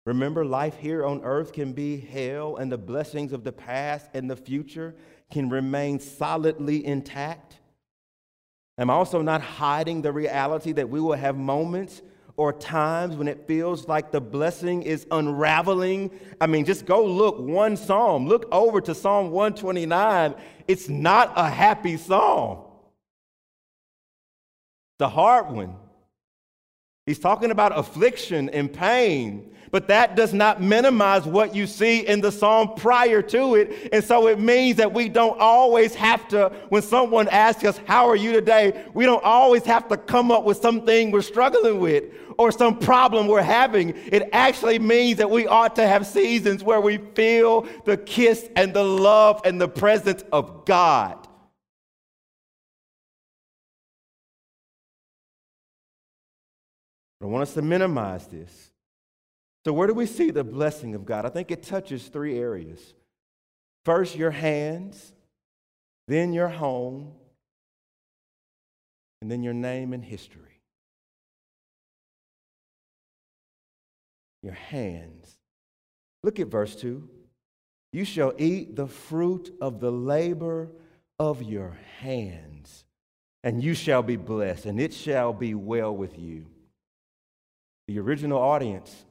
Remember, 0.06 0.44
life 0.44 0.78
here 0.78 1.06
on 1.06 1.24
earth 1.24 1.54
can 1.54 1.74
be 1.74 1.98
hell, 1.98 2.58
and 2.58 2.72
the 2.72 2.78
blessings 2.78 3.32
of 3.32 3.44
the 3.44 3.52
past 3.52 4.10
and 4.14 4.30
the 4.30 4.36
future 4.36 4.96
can 5.32 5.50
remain 5.50 6.00
solidly 6.00 6.86
intact. 6.86 7.58
I'm 8.78 8.89
also 8.89 9.22
not 9.22 9.41
hiding 9.41 10.02
the 10.02 10.12
reality 10.12 10.72
that 10.74 10.89
we 10.89 11.00
will 11.00 11.13
have 11.13 11.38
moments 11.38 12.02
or 12.38 12.54
times 12.54 13.15
when 13.15 13.28
it 13.28 13.46
feels 13.46 13.88
like 13.88 14.12
the 14.12 14.22
blessing 14.22 14.82
is 14.84 15.06
unraveling. 15.12 16.12
I 16.39 16.48
mean, 16.48 16.65
just 16.65 16.86
go 16.86 17.06
look 17.06 17.38
one 17.38 17.78
psalm. 17.78 18.28
Look 18.28 18.48
over 18.52 18.82
to 18.82 18.96
Psalm 18.96 19.32
129. 19.32 20.34
It's 20.67 20.89
not 20.89 21.34
a 21.36 21.50
happy 21.50 21.98
psalm, 21.98 22.60
the 24.98 25.10
hard 25.10 25.52
one. 25.52 25.76
He's 27.08 27.18
talking 27.18 27.50
about 27.50 27.78
affliction 27.78 28.50
and 28.50 28.72
pain, 28.72 29.56
but 29.72 29.88
that 29.88 30.16
does 30.16 30.36
not 30.36 30.62
minimize 30.62 31.26
what 31.26 31.56
you 31.56 31.66
see 31.66 32.06
in 32.06 32.22
the 32.22 32.32
psalm 32.32 32.74
prior 32.76 33.24
to 33.24 33.56
it. 33.56 33.90
And 33.92 34.04
so 34.04 34.28
it 34.28 34.40
means 34.40 34.78
that 34.78 34.94
we 34.94 35.10
don't 35.10 35.40
always 35.40 35.96
have 35.96 36.28
to, 36.28 36.50
when 36.70 36.84
someone 36.84 37.28
asks 37.30 37.64
us, 37.64 37.80
How 37.86 38.08
are 38.08 38.16
you 38.16 38.34
today? 38.34 38.86
we 38.94 39.06
don't 39.06 39.24
always 39.24 39.64
have 39.66 39.88
to 39.88 39.98
come 39.98 40.30
up 40.30 40.44
with 40.44 40.58
something 40.58 41.10
we're 41.10 41.24
struggling 41.24 41.80
with 41.80 42.04
or 42.38 42.52
some 42.52 42.78
problem 42.78 43.28
we're 43.28 43.42
having. 43.42 43.96
It 44.12 44.30
actually 44.32 44.78
means 44.78 45.18
that 45.18 45.30
we 45.30 45.48
ought 45.48 45.76
to 45.78 45.88
have 45.88 46.06
seasons 46.06 46.64
where 46.64 46.82
we 46.82 46.98
feel 46.98 47.68
the 47.86 47.98
kiss 47.98 48.48
and 48.56 48.76
the 48.76 48.84
love 48.84 49.42
and 49.44 49.60
the 49.60 49.68
presence 49.68 50.24
of 50.32 50.66
God. 50.66 51.20
I 57.21 57.25
want 57.25 57.43
us 57.43 57.53
to 57.53 57.62
minimize 57.62 58.27
this. 58.27 58.71
So, 59.63 59.73
where 59.73 59.88
do 59.88 59.93
we 59.93 60.07
see 60.07 60.31
the 60.31 60.43
blessing 60.43 60.95
of 60.95 61.05
God? 61.05 61.25
I 61.25 61.29
think 61.29 61.51
it 61.51 61.63
touches 61.63 62.07
three 62.07 62.38
areas. 62.38 62.79
First, 63.86 64.15
your 64.15 64.31
hands, 64.31 65.13
then 66.07 66.34
your 66.34 66.47
home, 66.47 67.12
and 69.21 69.29
then 69.29 69.43
your 69.43 69.53
name 69.53 69.93
and 69.93 70.03
history. 70.03 70.62
Your 74.41 74.53
hands. 74.53 75.38
Look 76.23 76.39
at 76.39 76.47
verse 76.47 76.75
2. 76.75 77.07
You 77.93 78.05
shall 78.05 78.34
eat 78.38 78.75
the 78.75 78.88
fruit 78.88 79.55
of 79.62 79.79
the 79.79 79.91
labor 79.91 80.71
of 81.19 81.43
your 81.43 81.77
hands, 81.99 82.84
and 83.43 83.63
you 83.63 83.75
shall 83.75 84.01
be 84.01 84.15
blessed, 84.15 84.65
and 84.65 84.79
it 84.79 84.93
shall 84.93 85.34
be 85.34 85.53
well 85.53 85.95
with 85.95 86.17
you. 86.17 86.47
The 87.88 88.00
original 88.00 88.39
audience 88.39 89.06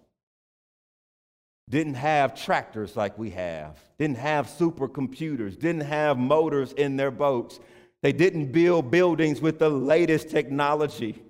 didn't 1.68 1.94
have 1.94 2.34
tractors 2.34 2.96
like 2.96 3.16
we 3.16 3.30
have, 3.30 3.78
didn't 3.98 4.18
have 4.18 4.48
supercomputers, 4.48 5.58
didn't 5.58 5.82
have 5.82 6.18
motors 6.18 6.72
in 6.72 6.96
their 6.96 7.12
boats. 7.12 7.60
They 8.02 8.12
didn't 8.12 8.50
build 8.50 8.90
buildings 8.90 9.40
with 9.40 9.58
the 9.58 9.68
latest 9.68 10.30
technology. 10.30 11.22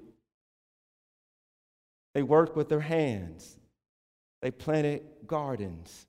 They 2.14 2.22
worked 2.22 2.57
with 2.57 2.68
their 2.68 2.81
hands. 2.81 3.57
They 4.40 4.50
planted 4.50 5.03
gardens. 5.26 6.07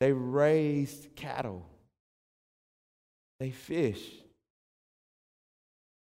They 0.00 0.12
raised 0.12 1.16
cattle. 1.16 1.66
They 3.40 3.50
fished. 3.50 4.24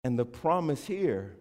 And 0.05 0.18
the 0.18 0.25
promise 0.25 0.87
here 0.87 1.37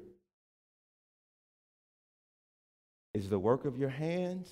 is 3.16 3.30
the 3.30 3.40
work 3.40 3.66
of 3.66 3.78
your 3.78 3.90
hands. 3.90 4.50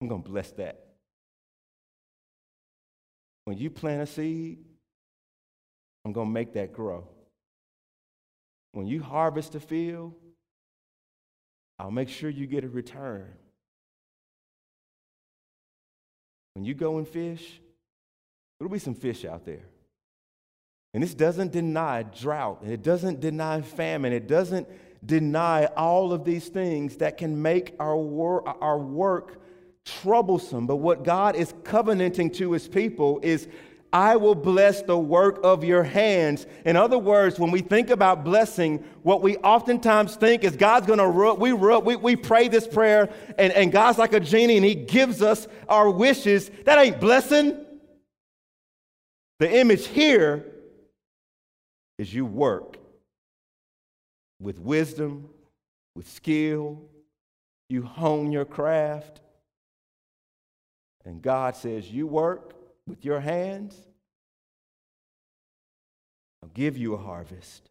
I'm 0.00 0.08
going 0.08 0.22
to 0.22 0.28
bless 0.28 0.50
that. 0.52 0.84
When 3.44 3.58
you 3.58 3.68
plant 3.68 4.02
a 4.02 4.06
seed, 4.06 4.64
I'm 6.04 6.12
going 6.12 6.28
to 6.28 6.32
make 6.32 6.54
that 6.54 6.72
grow. 6.72 7.06
When 8.72 8.86
you 8.86 9.02
harvest 9.02 9.54
a 9.54 9.60
field, 9.60 10.14
I'll 11.78 11.90
make 11.90 12.08
sure 12.08 12.30
you 12.30 12.46
get 12.46 12.64
a 12.64 12.68
return. 12.68 13.26
When 16.54 16.64
you 16.64 16.74
go 16.74 16.98
and 16.98 17.06
fish, 17.06 17.60
there'll 18.58 18.72
be 18.72 18.78
some 18.78 18.94
fish 18.94 19.24
out 19.24 19.44
there. 19.44 19.66
And 20.94 21.02
this 21.02 21.14
doesn't 21.14 21.52
deny 21.52 22.04
drought, 22.04 22.62
and 22.62 22.72
it 22.72 22.82
doesn't 22.82 23.20
deny 23.20 23.60
famine, 23.60 24.12
it 24.12 24.28
doesn't 24.28 24.68
deny 25.06 25.66
all 25.76 26.12
of 26.12 26.24
these 26.24 26.48
things 26.48 26.96
that 26.96 27.18
can 27.18 27.40
make 27.40 27.74
our, 27.78 27.96
wor- 27.96 28.46
our 28.62 28.78
work 28.78 29.40
troublesome. 29.84 30.66
But 30.66 30.76
what 30.76 31.04
God 31.04 31.36
is 31.36 31.54
covenanting 31.64 32.30
to 32.32 32.52
his 32.52 32.68
people 32.68 33.20
is 33.22 33.48
I 33.92 34.16
will 34.16 34.34
bless 34.34 34.82
the 34.82 34.98
work 34.98 35.38
of 35.44 35.62
your 35.62 35.84
hands. 35.84 36.46
In 36.64 36.74
other 36.74 36.98
words, 36.98 37.38
when 37.38 37.52
we 37.52 37.60
think 37.60 37.90
about 37.90 38.24
blessing, 38.24 38.82
what 39.02 39.22
we 39.22 39.36
oftentimes 39.36 40.16
think 40.16 40.42
is 40.42 40.56
God's 40.56 40.88
gonna 40.88 41.08
rub, 41.08 41.38
we 41.38 41.52
rub, 41.52 41.84
we, 41.86 41.94
we 41.94 42.16
pray 42.16 42.48
this 42.48 42.66
prayer, 42.66 43.08
and, 43.38 43.52
and 43.52 43.70
God's 43.70 43.98
like 43.98 44.12
a 44.12 44.18
genie 44.18 44.56
and 44.56 44.66
he 44.66 44.74
gives 44.74 45.22
us 45.22 45.46
our 45.68 45.88
wishes. 45.88 46.50
That 46.64 46.78
ain't 46.78 46.98
blessing. 46.98 47.64
The 49.38 49.60
image 49.60 49.86
here 49.86 50.44
is 51.98 52.12
you 52.12 52.26
work 52.26 52.78
with 54.44 54.58
wisdom, 54.58 55.30
with 55.96 56.06
skill, 56.06 56.82
you 57.70 57.82
hone 57.82 58.30
your 58.30 58.44
craft. 58.44 59.22
And 61.06 61.22
God 61.22 61.56
says, 61.56 61.90
You 61.90 62.06
work 62.06 62.52
with 62.86 63.06
your 63.06 63.20
hands, 63.20 63.74
I'll 66.42 66.50
give 66.50 66.76
you 66.76 66.92
a 66.92 66.98
harvest. 66.98 67.70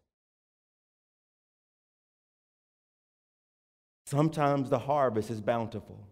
Sometimes 4.06 4.68
the 4.68 4.80
harvest 4.80 5.30
is 5.30 5.40
bountiful. 5.40 6.04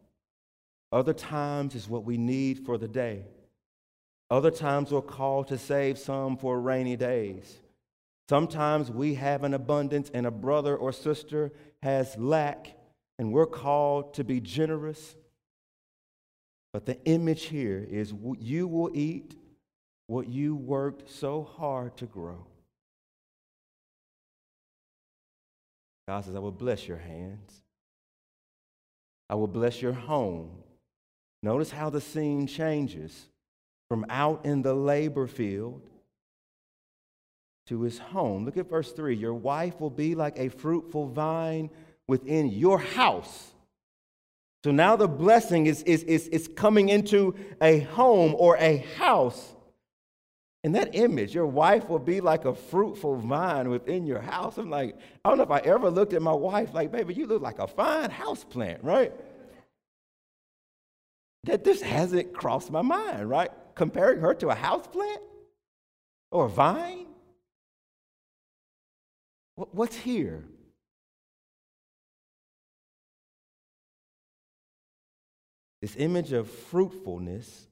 Other 0.93 1.13
times 1.13 1.75
is 1.75 1.89
what 1.89 2.05
we 2.05 2.17
need 2.17 2.65
for 2.65 2.79
the 2.79 2.89
day. 2.89 3.25
Other 4.31 4.51
times 4.51 4.93
we're 4.93 5.03
called 5.03 5.49
to 5.49 5.59
save 5.59 5.99
some 5.99 6.37
for 6.37 6.61
rainy 6.61 6.97
days. 6.97 7.62
Sometimes 8.29 8.91
we 8.91 9.15
have 9.15 9.45
an 9.45 9.55
abundance 9.55 10.11
and 10.15 10.27
a 10.27 10.31
brother 10.31 10.77
or 10.77 10.93
sister 10.93 11.53
has 11.83 12.17
lack, 12.17 12.77
and 13.19 13.33
we're 13.33 13.47
called 13.47 14.15
to 14.15 14.25
be 14.25 14.41
generous. 14.41 15.17
But 16.73 16.87
the 16.87 17.03
image 17.05 17.45
here 17.45 17.87
is 17.91 18.15
you 18.39 18.67
will 18.67 18.91
eat 18.95 19.37
what 20.07 20.29
you 20.29 20.57
worked 20.57 21.11
so 21.11 21.43
hard 21.43 21.97
to 21.99 22.07
grow. 22.07 22.47
God 26.09 26.25
says, 26.25 26.35
I 26.35 26.39
will 26.39 26.53
bless 26.53 26.89
your 26.89 26.99
hands. 26.99 27.63
I 29.29 29.35
will 29.35 29.47
bless 29.47 29.81
your 29.81 29.93
home. 29.93 30.51
Notice 31.43 31.71
how 31.71 31.91
the 31.91 32.01
scene 32.01 32.47
changes 32.47 33.29
from 33.89 34.07
out 34.09 34.45
in 34.45 34.63
the 34.63 34.75
labor 34.75 35.27
field 35.27 35.83
to 37.73 37.83
his 37.83 37.99
home. 37.99 38.45
Look 38.45 38.57
at 38.57 38.71
verse 38.71 38.93
3. 38.93 39.17
Your 39.17 39.35
wife 39.35 39.81
will 39.81 39.91
be 39.91 40.15
like 40.15 40.39
a 40.39 40.49
fruitful 40.49 41.09
vine 41.09 41.71
within 42.07 42.49
your 42.49 42.79
house. 42.79 43.53
So 44.65 44.71
now 44.71 44.95
the 44.95 45.09
blessing 45.09 45.67
is, 45.67 45.83
is, 45.83 46.05
is, 46.05 46.29
is 46.29 46.49
coming 46.49 46.89
into 46.89 47.35
a 47.61 47.81
home 47.81 48.37
or 48.39 48.57
a 48.59 48.77
house. 48.97 49.55
In 50.63 50.73
that 50.73 50.95
image, 50.95 51.35
your 51.35 51.47
wife 51.47 51.89
will 51.89 51.99
be 51.99 52.21
like 52.21 52.45
a 52.45 52.55
fruitful 52.55 53.17
vine 53.17 53.69
within 53.69 54.07
your 54.07 54.21
house. 54.21 54.59
I'm 54.59 54.71
like, 54.71 54.97
I 55.25 55.29
don't 55.29 55.39
know 55.39 55.45
if 55.45 55.51
I 55.51 55.59
ever 55.59 55.91
looked 55.91 56.13
at 56.13 56.23
my 56.23 56.33
wife 56.33 56.73
like, 56.73 56.93
baby, 56.93 57.15
you 57.15 57.27
look 57.27 57.43
like 57.43 57.59
a 57.59 57.67
fine 57.67 58.11
house 58.11 58.45
plant, 58.45 58.85
right? 58.85 59.13
That 61.45 61.65
this 61.65 61.83
hasn't 61.83 62.33
crossed 62.33 62.71
my 62.71 62.83
mind, 62.83 63.29
right? 63.29 63.51
comparing 63.75 64.21
her 64.21 64.35
to 64.35 64.49
a 64.49 64.55
house 64.55 64.87
plant 64.87 65.21
or 66.31 66.47
a 66.47 66.49
vine? 66.49 67.07
What's 69.71 69.97
here? 69.97 70.45
This 75.81 75.97
image 75.97 76.33
of 76.33 76.49
fruitfulness 76.49 77.67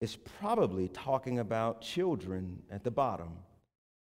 is 0.00 0.16
probably 0.16 0.88
talking 0.88 1.38
about 1.38 1.80
children 1.80 2.62
at 2.70 2.84
the 2.84 2.90
bottom. 2.90 3.38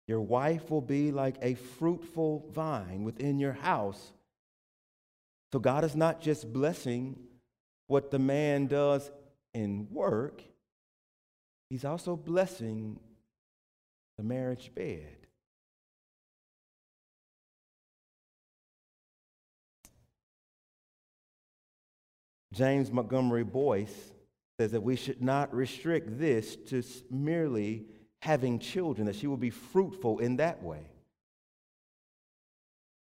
Your 0.08 0.22
wife 0.22 0.70
will 0.70 0.82
be 0.82 1.12
like 1.12 1.38
a 1.42 1.56
fruitful 1.56 2.50
vine 2.54 3.04
within 3.04 3.40
your 3.40 3.54
house. 3.54 4.14
So 5.52 5.60
God 5.60 5.84
is 5.84 5.96
not 5.96 6.22
just 6.22 6.52
blessing 6.52 7.18
what 7.88 8.12
the 8.12 8.20
man 8.20 8.68
does 8.68 9.10
in 9.54 9.88
work, 9.90 10.44
He's 11.70 11.86
also 11.86 12.16
blessing 12.16 13.00
the 14.18 14.24
marriage 14.24 14.72
bed. 14.76 15.25
James 22.56 22.90
Montgomery 22.90 23.44
Boice 23.44 24.14
says 24.58 24.72
that 24.72 24.82
we 24.82 24.96
should 24.96 25.22
not 25.22 25.54
restrict 25.54 26.18
this 26.18 26.56
to 26.56 26.82
merely 27.12 27.84
having 28.22 28.60
children, 28.60 29.06
that 29.08 29.16
she 29.16 29.28
will 29.28 29.36
be 29.36 29.50
fruitful 29.50 30.20
in 30.20 30.38
that 30.38 30.64
way, 30.64 30.88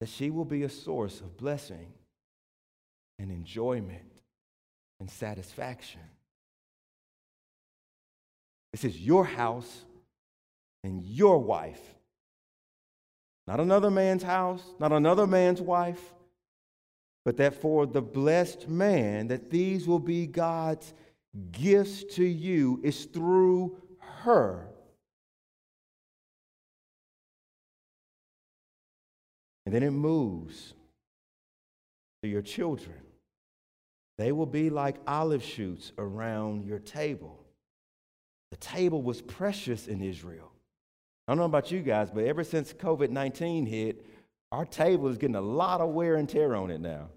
that 0.01 0.09
she 0.09 0.29
will 0.31 0.45
be 0.45 0.65
a 0.65 0.69
source 0.69 1.21
of 1.21 1.37
blessing 1.37 1.93
and 3.21 3.31
enjoyment 3.31 4.13
and 4.99 5.09
satisfaction. 5.09 6.01
This 8.73 8.85
is 8.85 9.01
your 9.01 9.25
house 9.25 9.85
and 10.83 11.01
your 11.05 11.39
wife. 11.39 11.81
Not 13.47 13.61
another 13.61 13.91
man's 13.91 14.25
house, 14.25 14.65
not 14.81 14.91
another 14.91 15.29
man's 15.29 15.61
wife, 15.61 16.01
but 17.25 17.37
that 17.39 17.61
for 17.61 17.87
the 17.87 18.03
blessed 18.03 18.69
man, 18.69 19.29
that 19.29 19.51
these 19.51 19.87
will 19.87 19.99
be 19.99 20.27
God's 20.27 20.93
gifts 21.53 22.05
to 22.15 22.25
you 22.25 22.81
is 22.83 23.07
through 23.07 23.77
her. 23.99 24.69
And 29.67 29.75
then 29.75 29.83
it 29.83 29.93
moves 29.93 30.75
to 32.23 32.29
your 32.29 32.43
children. 32.43 33.01
They 34.19 34.31
will 34.31 34.47
be 34.47 34.71
like 34.71 34.97
olive 35.07 35.43
shoots 35.43 35.93
around 35.99 36.65
your 36.65 36.79
table. 36.79 37.41
The 38.51 38.59
table 38.59 39.03
was 39.03 39.23
precious 39.23 39.89
in 39.89 40.03
Israel. 40.03 40.53
I 41.27 41.33
don't 41.33 41.39
know 41.39 41.45
about 41.45 41.73
you 41.73 41.81
guys, 41.81 42.11
but 42.11 42.25
ever 42.25 42.45
since 42.45 42.73
COVID 42.73 43.11
19 43.11 43.67
hit, 43.67 44.05
our 44.55 44.65
table 44.65 45.09
is 45.09 45.19
getting 45.19 45.35
a 45.35 45.41
lot 45.41 45.81
of 45.81 45.91
wear 45.91 46.15
and 46.15 46.29
tear 46.29 46.55
on 46.55 46.71
it 46.71 46.81
now. 46.81 47.09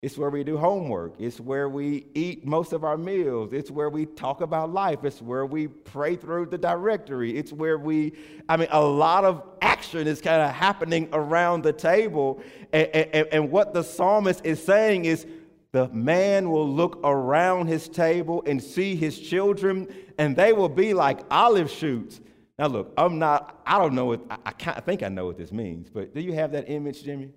It's 0.00 0.16
where 0.16 0.30
we 0.30 0.44
do 0.44 0.56
homework. 0.56 1.14
It's 1.18 1.40
where 1.40 1.68
we 1.68 2.06
eat 2.14 2.46
most 2.46 2.72
of 2.72 2.84
our 2.84 2.96
meals. 2.96 3.52
It's 3.52 3.68
where 3.68 3.90
we 3.90 4.06
talk 4.06 4.40
about 4.40 4.72
life. 4.72 5.02
It's 5.02 5.20
where 5.20 5.44
we 5.44 5.66
pray 5.66 6.14
through 6.14 6.46
the 6.46 6.58
directory. 6.58 7.36
It's 7.36 7.52
where 7.52 7.78
we, 7.78 8.12
I 8.48 8.56
mean, 8.56 8.68
a 8.70 8.80
lot 8.80 9.24
of 9.24 9.42
action 9.60 10.06
is 10.06 10.20
kind 10.20 10.40
of 10.40 10.50
happening 10.52 11.08
around 11.12 11.64
the 11.64 11.72
table. 11.72 12.40
And, 12.72 12.86
and, 12.88 13.28
and 13.32 13.50
what 13.50 13.74
the 13.74 13.82
psalmist 13.82 14.44
is 14.44 14.62
saying 14.62 15.04
is 15.04 15.26
the 15.72 15.88
man 15.88 16.50
will 16.50 16.68
look 16.68 17.00
around 17.02 17.66
his 17.66 17.88
table 17.88 18.44
and 18.46 18.62
see 18.62 18.94
his 18.94 19.18
children, 19.18 19.88
and 20.16 20.36
they 20.36 20.52
will 20.52 20.68
be 20.68 20.94
like 20.94 21.20
olive 21.28 21.70
shoots. 21.70 22.20
Now, 22.58 22.66
look, 22.66 22.92
I'm 22.96 23.18
not, 23.18 23.62
I 23.66 23.78
don't 23.78 23.94
know 23.94 24.06
what, 24.06 24.20
I, 24.30 24.36
I, 24.46 24.52
I 24.76 24.80
think 24.80 25.02
I 25.02 25.08
know 25.08 25.26
what 25.26 25.38
this 25.38 25.52
means, 25.52 25.88
but 25.88 26.14
do 26.14 26.20
you 26.20 26.32
have 26.34 26.52
that 26.52 26.68
image, 26.68 27.02
Jimmy? 27.02 27.30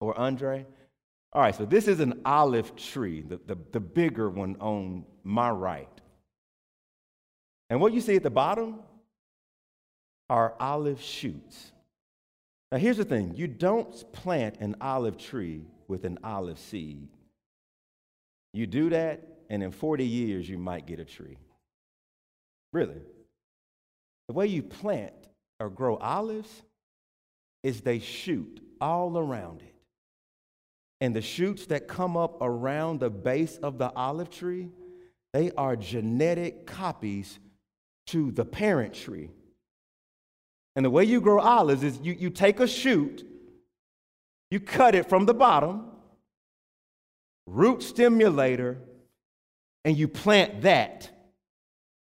Or 0.00 0.18
Andre? 0.18 0.66
All 1.32 1.42
right, 1.42 1.54
so 1.54 1.64
this 1.64 1.88
is 1.88 2.00
an 2.00 2.20
olive 2.24 2.74
tree, 2.76 3.22
the, 3.22 3.40
the, 3.46 3.58
the 3.72 3.80
bigger 3.80 4.30
one 4.30 4.56
on 4.60 5.04
my 5.24 5.50
right. 5.50 5.88
And 7.70 7.80
what 7.80 7.92
you 7.92 8.00
see 8.00 8.16
at 8.16 8.22
the 8.22 8.30
bottom 8.30 8.80
are 10.30 10.54
olive 10.60 11.00
shoots. 11.00 11.72
Now, 12.70 12.78
here's 12.78 12.96
the 12.96 13.04
thing 13.04 13.34
you 13.36 13.46
don't 13.46 14.12
plant 14.12 14.56
an 14.60 14.76
olive 14.80 15.18
tree 15.18 15.62
with 15.86 16.04
an 16.04 16.18
olive 16.24 16.58
seed. 16.58 17.08
You 18.52 18.66
do 18.66 18.90
that, 18.90 19.20
and 19.50 19.62
in 19.62 19.72
40 19.72 20.04
years, 20.04 20.48
you 20.48 20.58
might 20.58 20.86
get 20.86 21.00
a 21.00 21.04
tree. 21.04 21.36
Really. 22.72 23.00
The 24.28 24.34
way 24.34 24.46
you 24.46 24.62
plant 24.62 25.14
or 25.60 25.70
grow 25.70 25.96
olives 25.96 26.62
is 27.62 27.80
they 27.80 27.98
shoot 27.98 28.60
all 28.80 29.18
around 29.18 29.62
it. 29.62 29.74
And 31.00 31.14
the 31.14 31.22
shoots 31.22 31.66
that 31.66 31.88
come 31.88 32.16
up 32.16 32.38
around 32.40 33.00
the 33.00 33.10
base 33.10 33.58
of 33.58 33.78
the 33.78 33.92
olive 33.94 34.30
tree, 34.30 34.70
they 35.32 35.50
are 35.52 35.76
genetic 35.76 36.66
copies 36.66 37.38
to 38.08 38.30
the 38.30 38.44
parent 38.44 38.94
tree. 38.94 39.30
And 40.76 40.84
the 40.84 40.90
way 40.90 41.04
you 41.04 41.20
grow 41.20 41.40
olives 41.40 41.82
is 41.82 41.98
you, 42.00 42.14
you 42.14 42.30
take 42.30 42.60
a 42.60 42.66
shoot, 42.66 43.26
you 44.50 44.60
cut 44.60 44.94
it 44.94 45.08
from 45.08 45.26
the 45.26 45.34
bottom, 45.34 45.86
root 47.46 47.82
stimulator, 47.82 48.78
and 49.84 49.96
you 49.96 50.08
plant 50.08 50.62
that. 50.62 51.10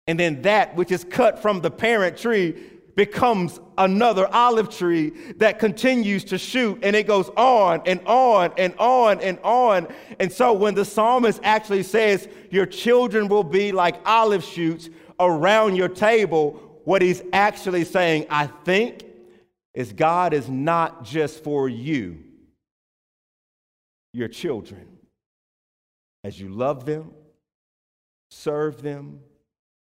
And 0.10 0.19
then 0.19 0.41
that 0.41 0.76
which 0.76 0.91
is 0.91 1.04
cut 1.04 1.39
from 1.39 1.62
the 1.62 1.69
parent 1.69 2.17
tree 2.17 2.56
becomes 2.95 3.60
another 3.78 4.28
olive 4.34 4.67
tree 4.76 5.12
that 5.36 5.60
continues 5.60 6.24
to 6.24 6.39
shoot 6.39 6.80
and 6.82 6.95
it 6.95 7.06
goes 7.06 7.30
on 7.38 7.84
and 7.86 8.02
on 8.08 8.52
and 8.58 8.74
on 8.80 9.22
and 9.22 9.38
on. 9.43 9.88
And 10.17 10.34
so 10.34 10.52
when 10.52 10.74
the 10.74 10.84
psalmist 10.84 11.39
actually 11.43 11.84
says, 11.84 12.28
Your 12.50 12.65
children 12.65 13.28
will 13.28 13.43
be 13.43 13.72
like 13.72 13.98
olive 14.04 14.43
shoots 14.43 14.89
around 15.19 15.76
your 15.76 15.89
table, 15.89 16.82
what 16.86 17.04
he's 17.04 17.22
actually 17.32 17.86
saying, 17.86 18.26
I 18.32 18.48
think, 18.48 19.06
is 19.76 19.93
God 19.93 20.34
is 20.34 20.50
not 20.50 21.04
just 21.04 21.43
for 21.43 21.69
you, 21.69 22.17
your 24.13 24.28
children. 24.28 24.88
As 26.24 26.41
you 26.41 26.50
love 26.50 26.88
them, 26.88 27.12
serve 28.32 28.82
them, 28.82 29.19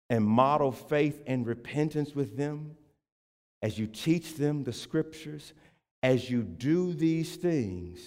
and 0.10 0.26
model 0.26 0.72
faith 0.72 1.22
and 1.26 1.46
repentance 1.48 2.14
with 2.14 2.38
them, 2.38 2.76
as 3.62 3.80
you 3.80 3.88
teach 3.88 4.36
them 4.36 4.64
the 4.64 4.74
scriptures, 4.74 5.54
as 6.02 6.30
you 6.30 6.44
do 6.44 6.94
these 6.94 7.36
things, 7.38 8.00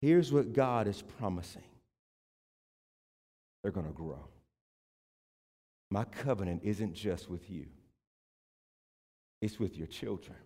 here's 0.00 0.32
what 0.32 0.52
God 0.52 0.86
is 0.86 1.02
promising 1.02 1.64
they're 3.62 3.72
going 3.72 3.86
to 3.86 3.92
grow. 3.92 4.28
My 5.90 6.04
covenant 6.04 6.62
isn't 6.64 6.94
just 6.94 7.28
with 7.28 7.50
you, 7.50 7.66
it's 9.42 9.58
with 9.58 9.76
your 9.76 9.88
children. 9.88 10.38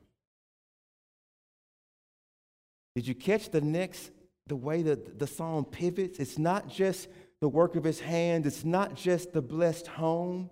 Did 2.95 3.07
you 3.07 3.15
catch 3.15 3.51
the 3.51 3.61
next, 3.61 4.11
the 4.47 4.57
way 4.57 4.83
that 4.83 5.19
the 5.19 5.27
psalm 5.27 5.65
pivots? 5.65 6.19
It's 6.19 6.39
not 6.39 6.69
just 6.69 7.09
the 7.41 7.49
work 7.49 7.77
of 7.77 7.85
his 7.85 8.01
hand, 8.01 8.47
it's 8.47 8.65
not 8.65 8.95
just 8.95 9.33
the 9.33 9.43
blessed 9.43 9.87
home, 9.87 10.51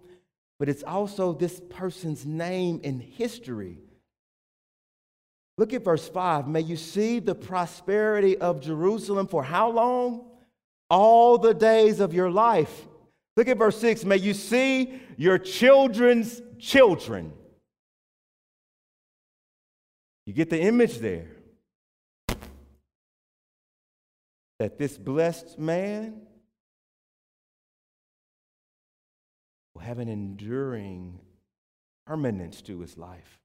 but 0.59 0.69
it's 0.69 0.83
also 0.83 1.33
this 1.33 1.61
person's 1.71 2.25
name 2.25 2.81
in 2.83 2.99
history. 2.99 3.79
Look 5.59 5.73
at 5.73 5.85
verse 5.85 6.09
5. 6.09 6.49
May 6.49 6.61
you 6.61 6.77
see 6.77 7.19
the 7.19 7.35
prosperity 7.35 8.39
of 8.39 8.61
Jerusalem 8.61 9.27
for 9.27 9.43
how 9.43 9.71
long? 9.71 10.25
All 10.89 11.37
the 11.37 11.53
days 11.53 12.01
of 12.01 12.15
your 12.15 12.31
life. 12.31 12.87
Look 13.37 13.49
at 13.49 13.59
verse 13.59 13.79
6. 13.79 14.05
May 14.05 14.17
you 14.17 14.35
see 14.35 15.01
your 15.17 15.37
children's 15.39 16.41
children. 16.59 17.33
You 20.27 20.33
get 20.33 20.49
the 20.49 20.61
image 20.61 20.99
there. 20.99 21.29
That 24.59 24.79
this 24.79 24.97
blessed 24.97 25.59
man 25.59 26.23
will 29.79 29.85
have 29.85 30.01
an 30.01 30.09
enduring 30.09 31.21
permanence 32.05 32.63
to 32.63 32.81
his 32.81 32.99
life. 32.99 33.39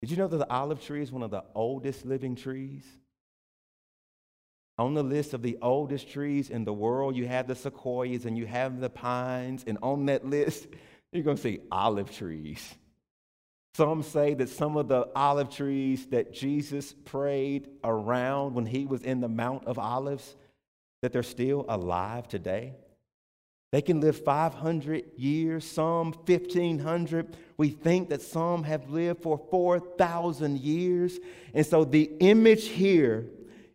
Did 0.00 0.10
you 0.10 0.16
know 0.16 0.28
that 0.28 0.38
the 0.38 0.50
olive 0.50 0.80
tree 0.82 1.02
is 1.02 1.12
one 1.12 1.22
of 1.22 1.30
the 1.30 1.44
oldest 1.54 2.06
living 2.06 2.34
trees? 2.34 2.84
On 4.78 4.94
the 4.94 5.02
list 5.02 5.34
of 5.34 5.42
the 5.42 5.58
oldest 5.60 6.08
trees 6.08 6.48
in 6.48 6.64
the 6.64 6.72
world, 6.72 7.16
you 7.16 7.26
have 7.26 7.48
the 7.48 7.54
sequoias 7.54 8.24
and 8.24 8.38
you 8.38 8.46
have 8.46 8.80
the 8.80 8.88
pines, 8.88 9.64
and 9.66 9.76
on 9.82 10.06
that 10.06 10.24
list, 10.24 10.68
you're 11.12 11.24
going 11.24 11.36
to 11.36 11.42
see 11.42 11.60
olive 11.70 12.10
trees. 12.10 12.74
Some 13.74 14.02
say 14.02 14.32
that 14.34 14.48
some 14.48 14.78
of 14.78 14.88
the 14.88 15.08
olive 15.14 15.50
trees 15.50 16.06
that 16.06 16.32
Jesus 16.32 16.94
prayed 17.04 17.68
around 17.84 18.54
when 18.54 18.64
he 18.64 18.86
was 18.86 19.02
in 19.02 19.20
the 19.20 19.28
Mount 19.28 19.66
of 19.66 19.78
Olives, 19.78 20.34
that 21.02 21.12
they're 21.12 21.22
still 21.22 21.66
alive 21.68 22.26
today. 22.26 22.74
They 23.70 23.82
can 23.82 24.00
live 24.00 24.24
500 24.24 25.04
years, 25.16 25.64
some 25.64 26.12
1,500. 26.12 27.36
We 27.58 27.68
think 27.68 28.08
that 28.08 28.22
some 28.22 28.62
have 28.64 28.88
lived 28.88 29.22
for 29.22 29.38
4,000 29.50 30.58
years. 30.58 31.18
And 31.52 31.66
so 31.66 31.84
the 31.84 32.10
image 32.20 32.68
here 32.68 33.26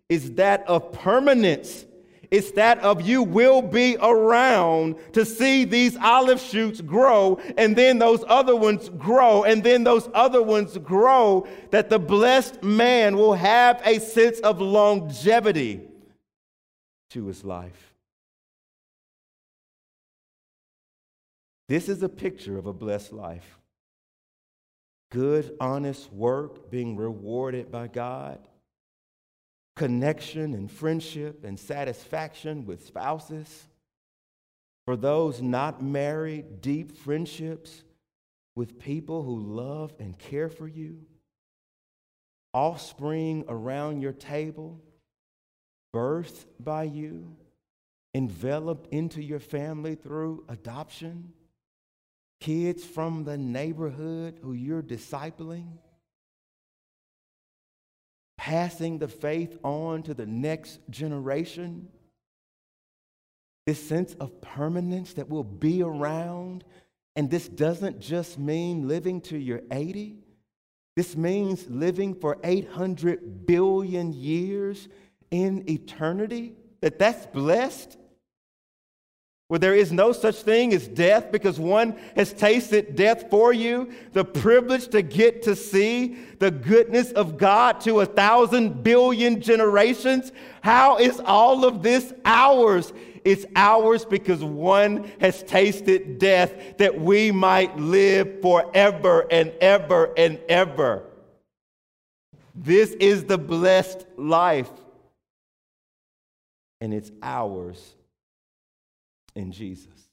is 0.09 0.31
that 0.33 0.67
of 0.67 0.91
permanence. 0.93 1.85
It's 2.31 2.49
that 2.53 2.79
of 2.79 3.03
you 3.03 3.21
will 3.21 3.61
be 3.61 3.95
around 4.01 4.95
to 5.13 5.23
see 5.23 5.65
these 5.65 5.95
olive 5.97 6.41
shoots 6.41 6.81
grow, 6.81 7.39
and 7.59 7.75
then 7.75 7.99
those 7.99 8.23
other 8.27 8.55
ones 8.55 8.89
grow, 8.89 9.43
and 9.43 9.63
then 9.63 9.83
those 9.83 10.09
other 10.15 10.41
ones 10.41 10.75
grow, 10.79 11.47
that 11.69 11.91
the 11.91 11.99
blessed 11.99 12.63
man 12.63 13.15
will 13.17 13.35
have 13.35 13.79
a 13.85 13.99
sense 13.99 14.39
of 14.39 14.59
longevity 14.59 15.81
to 17.11 17.27
his 17.27 17.43
life. 17.43 17.92
This 21.69 21.87
is 21.87 22.03
a 22.03 22.09
picture 22.09 22.57
of 22.57 22.65
a 22.65 22.73
blessed 22.73 23.13
life. 23.13 23.59
Good, 25.11 25.55
honest 25.59 26.11
work 26.11 26.69
being 26.69 26.97
rewarded 26.97 27.71
by 27.71 27.87
God, 27.87 28.39
connection 29.75 30.53
and 30.53 30.71
friendship 30.71 31.43
and 31.43 31.59
satisfaction 31.59 32.65
with 32.65 32.85
spouses. 32.85 33.67
For 34.85 34.97
those 34.97 35.41
not 35.41 35.81
married, 35.81 36.61
deep 36.61 36.97
friendships 36.97 37.83
with 38.55 38.79
people 38.79 39.23
who 39.23 39.39
love 39.39 39.93
and 39.99 40.17
care 40.17 40.49
for 40.49 40.67
you. 40.67 41.05
Offspring 42.53 43.45
around 43.47 44.01
your 44.01 44.11
table, 44.11 44.81
birthed 45.95 46.45
by 46.59 46.83
you, 46.83 47.35
enveloped 48.13 48.93
into 48.93 49.23
your 49.23 49.39
family 49.39 49.95
through 49.95 50.43
adoption 50.49 51.33
kids 52.43 52.83
from 52.83 53.23
the 53.23 53.37
neighborhood 53.37 54.37
who 54.41 54.51
you're 54.51 54.83
discipling, 54.83 55.77
passing 58.37 58.97
the 58.97 59.07
faith 59.07 59.57
on 59.63 60.03
to 60.03 60.13
the 60.13 60.25
next 60.25 60.81
generation. 60.89 61.87
This 63.65 63.81
sense 63.81 64.13
of 64.19 64.41
permanence 64.41 65.13
that 65.13 65.29
will 65.29 65.45
be 65.45 65.81
around. 65.83 66.65
And 67.15 67.31
this 67.31 67.47
doesn't 67.47 68.01
just 68.01 68.37
mean 68.37 68.89
living 68.89 69.21
to 69.21 69.37
your 69.37 69.61
80. 69.71 70.17
This 70.97 71.15
means 71.15 71.69
living 71.69 72.13
for 72.13 72.39
800 72.43 73.47
billion 73.47 74.11
years 74.11 74.89
in 75.31 75.63
eternity. 75.69 76.57
That 76.81 76.99
that's 76.99 77.25
blessed 77.27 77.97
where 79.53 79.59
there 79.59 79.75
is 79.75 79.91
no 79.91 80.11
such 80.11 80.37
thing 80.37 80.73
as 80.73 80.87
death 80.87 81.31
because 81.31 81.59
one 81.59 81.95
has 82.15 82.33
tasted 82.33 82.95
death 82.95 83.29
for 83.29 83.53
you, 83.53 83.93
the 84.13 84.25
privilege 84.25 84.87
to 84.87 85.03
get 85.03 85.43
to 85.43 85.55
see 85.55 86.17
the 86.39 86.49
goodness 86.49 87.11
of 87.11 87.37
God 87.37 87.79
to 87.81 87.99
a 87.99 88.05
thousand 88.07 88.81
billion 88.81 89.39
generations. 89.39 90.31
How 90.61 90.97
is 90.97 91.19
all 91.23 91.65
of 91.65 91.83
this 91.83 92.15
ours? 92.25 92.93
It's 93.23 93.45
ours 93.55 94.05
because 94.05 94.43
one 94.43 95.11
has 95.19 95.43
tasted 95.43 96.17
death 96.17 96.79
that 96.79 96.99
we 96.99 97.31
might 97.31 97.77
live 97.77 98.41
forever 98.41 99.27
and 99.29 99.53
ever 99.61 100.15
and 100.17 100.39
ever. 100.49 101.03
This 102.55 102.89
is 102.93 103.25
the 103.25 103.37
blessed 103.37 104.03
life, 104.17 104.71
and 106.81 106.91
it's 106.91 107.11
ours 107.21 107.93
in 109.35 109.51
Jesus. 109.51 110.09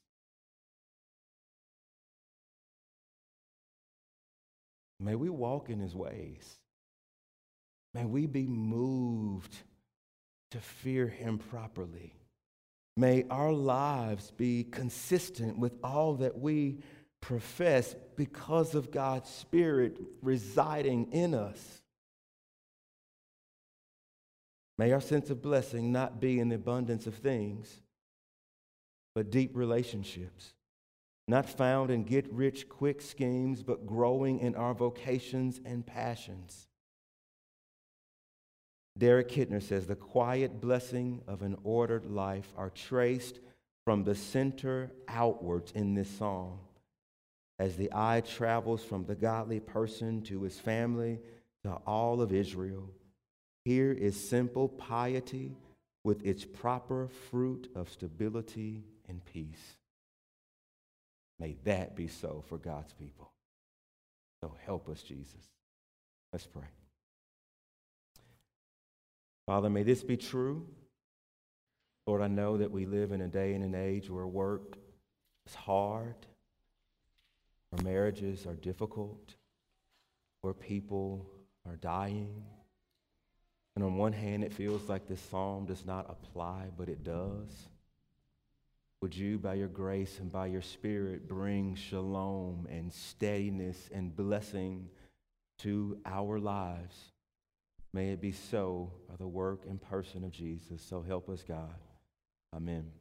May 4.99 5.15
we 5.15 5.29
walk 5.29 5.69
in 5.69 5.79
his 5.79 5.95
ways. 5.95 6.59
May 7.93 8.05
we 8.05 8.27
be 8.27 8.45
moved 8.45 9.55
to 10.51 10.59
fear 10.59 11.07
him 11.07 11.37
properly. 11.37 12.13
May 12.95 13.25
our 13.29 13.51
lives 13.51 14.31
be 14.31 14.63
consistent 14.63 15.57
with 15.57 15.73
all 15.83 16.15
that 16.15 16.37
we 16.37 16.79
profess 17.21 17.95
because 18.15 18.75
of 18.75 18.91
God's 18.91 19.29
Spirit 19.29 19.97
residing 20.21 21.11
in 21.11 21.33
us. 21.33 21.81
May 24.77 24.91
our 24.91 25.01
sense 25.01 25.29
of 25.29 25.41
blessing 25.41 25.91
not 25.91 26.19
be 26.19 26.39
in 26.39 26.49
the 26.49 26.55
abundance 26.55 27.07
of 27.07 27.15
things, 27.15 27.81
but 29.15 29.31
deep 29.31 29.51
relationships. 29.55 30.53
Not 31.27 31.47
found 31.47 31.91
in 31.91 32.03
get 32.03 32.31
rich 32.31 32.67
quick 32.67 33.01
schemes, 33.01 33.63
but 33.63 33.85
growing 33.85 34.39
in 34.39 34.55
our 34.55 34.73
vocations 34.73 35.61
and 35.63 35.85
passions. 35.85 36.67
Derek 38.97 39.29
Kidner 39.29 39.61
says 39.61 39.87
the 39.87 39.95
quiet 39.95 40.59
blessing 40.59 41.21
of 41.27 41.41
an 41.41 41.57
ordered 41.63 42.05
life 42.05 42.51
are 42.57 42.69
traced 42.69 43.39
from 43.85 44.03
the 44.03 44.15
center 44.15 44.91
outwards 45.07 45.71
in 45.71 45.95
this 45.95 46.09
psalm. 46.09 46.59
As 47.59 47.77
the 47.77 47.89
eye 47.93 48.21
travels 48.21 48.83
from 48.83 49.05
the 49.05 49.15
godly 49.15 49.59
person 49.59 50.21
to 50.23 50.41
his 50.43 50.59
family 50.59 51.19
to 51.63 51.73
all 51.87 52.21
of 52.21 52.33
Israel, 52.33 52.89
here 53.63 53.91
is 53.91 54.29
simple 54.29 54.67
piety 54.67 55.55
with 56.03 56.25
its 56.25 56.43
proper 56.43 57.07
fruit 57.29 57.71
of 57.75 57.89
stability 57.89 58.83
and 59.11 59.23
peace. 59.25 59.75
May 61.37 61.57
that 61.65 61.95
be 61.95 62.07
so 62.07 62.43
for 62.47 62.57
God's 62.57 62.93
people. 62.93 63.29
So 64.41 64.55
help 64.65 64.89
us, 64.89 65.03
Jesus. 65.03 65.49
Let's 66.31 66.47
pray. 66.47 66.69
Father, 69.45 69.69
may 69.69 69.83
this 69.83 70.01
be 70.01 70.17
true. 70.17 70.65
Lord, 72.07 72.21
I 72.21 72.27
know 72.27 72.57
that 72.57 72.71
we 72.71 72.85
live 72.85 73.11
in 73.11 73.21
a 73.21 73.27
day 73.27 73.53
and 73.53 73.63
an 73.63 73.75
age 73.75 74.09
where 74.09 74.25
work 74.25 74.77
is 75.45 75.53
hard, 75.53 76.15
where 77.69 77.83
marriages 77.83 78.47
are 78.47 78.55
difficult, 78.55 79.35
where 80.41 80.53
people 80.53 81.25
are 81.67 81.75
dying. 81.75 82.43
And 83.75 83.83
on 83.83 83.97
one 83.97 84.13
hand, 84.13 84.43
it 84.43 84.53
feels 84.53 84.87
like 84.87 85.07
this 85.07 85.21
psalm 85.21 85.65
does 85.65 85.85
not 85.85 86.09
apply, 86.09 86.67
but 86.77 86.87
it 86.87 87.03
does. 87.03 87.69
Would 89.01 89.15
you, 89.15 89.39
by 89.39 89.55
your 89.55 89.67
grace 89.67 90.19
and 90.19 90.31
by 90.31 90.45
your 90.45 90.61
spirit, 90.61 91.27
bring 91.27 91.73
shalom 91.73 92.67
and 92.69 92.93
steadiness 92.93 93.89
and 93.91 94.15
blessing 94.15 94.89
to 95.59 95.97
our 96.05 96.39
lives? 96.39 96.95
May 97.93 98.09
it 98.09 98.21
be 98.21 98.31
so 98.31 98.91
by 99.09 99.15
the 99.17 99.27
work 99.27 99.63
and 99.67 99.81
person 99.81 100.23
of 100.23 100.31
Jesus. 100.31 100.81
So 100.81 101.01
help 101.01 101.29
us, 101.29 101.43
God. 101.43 101.75
Amen. 102.55 103.00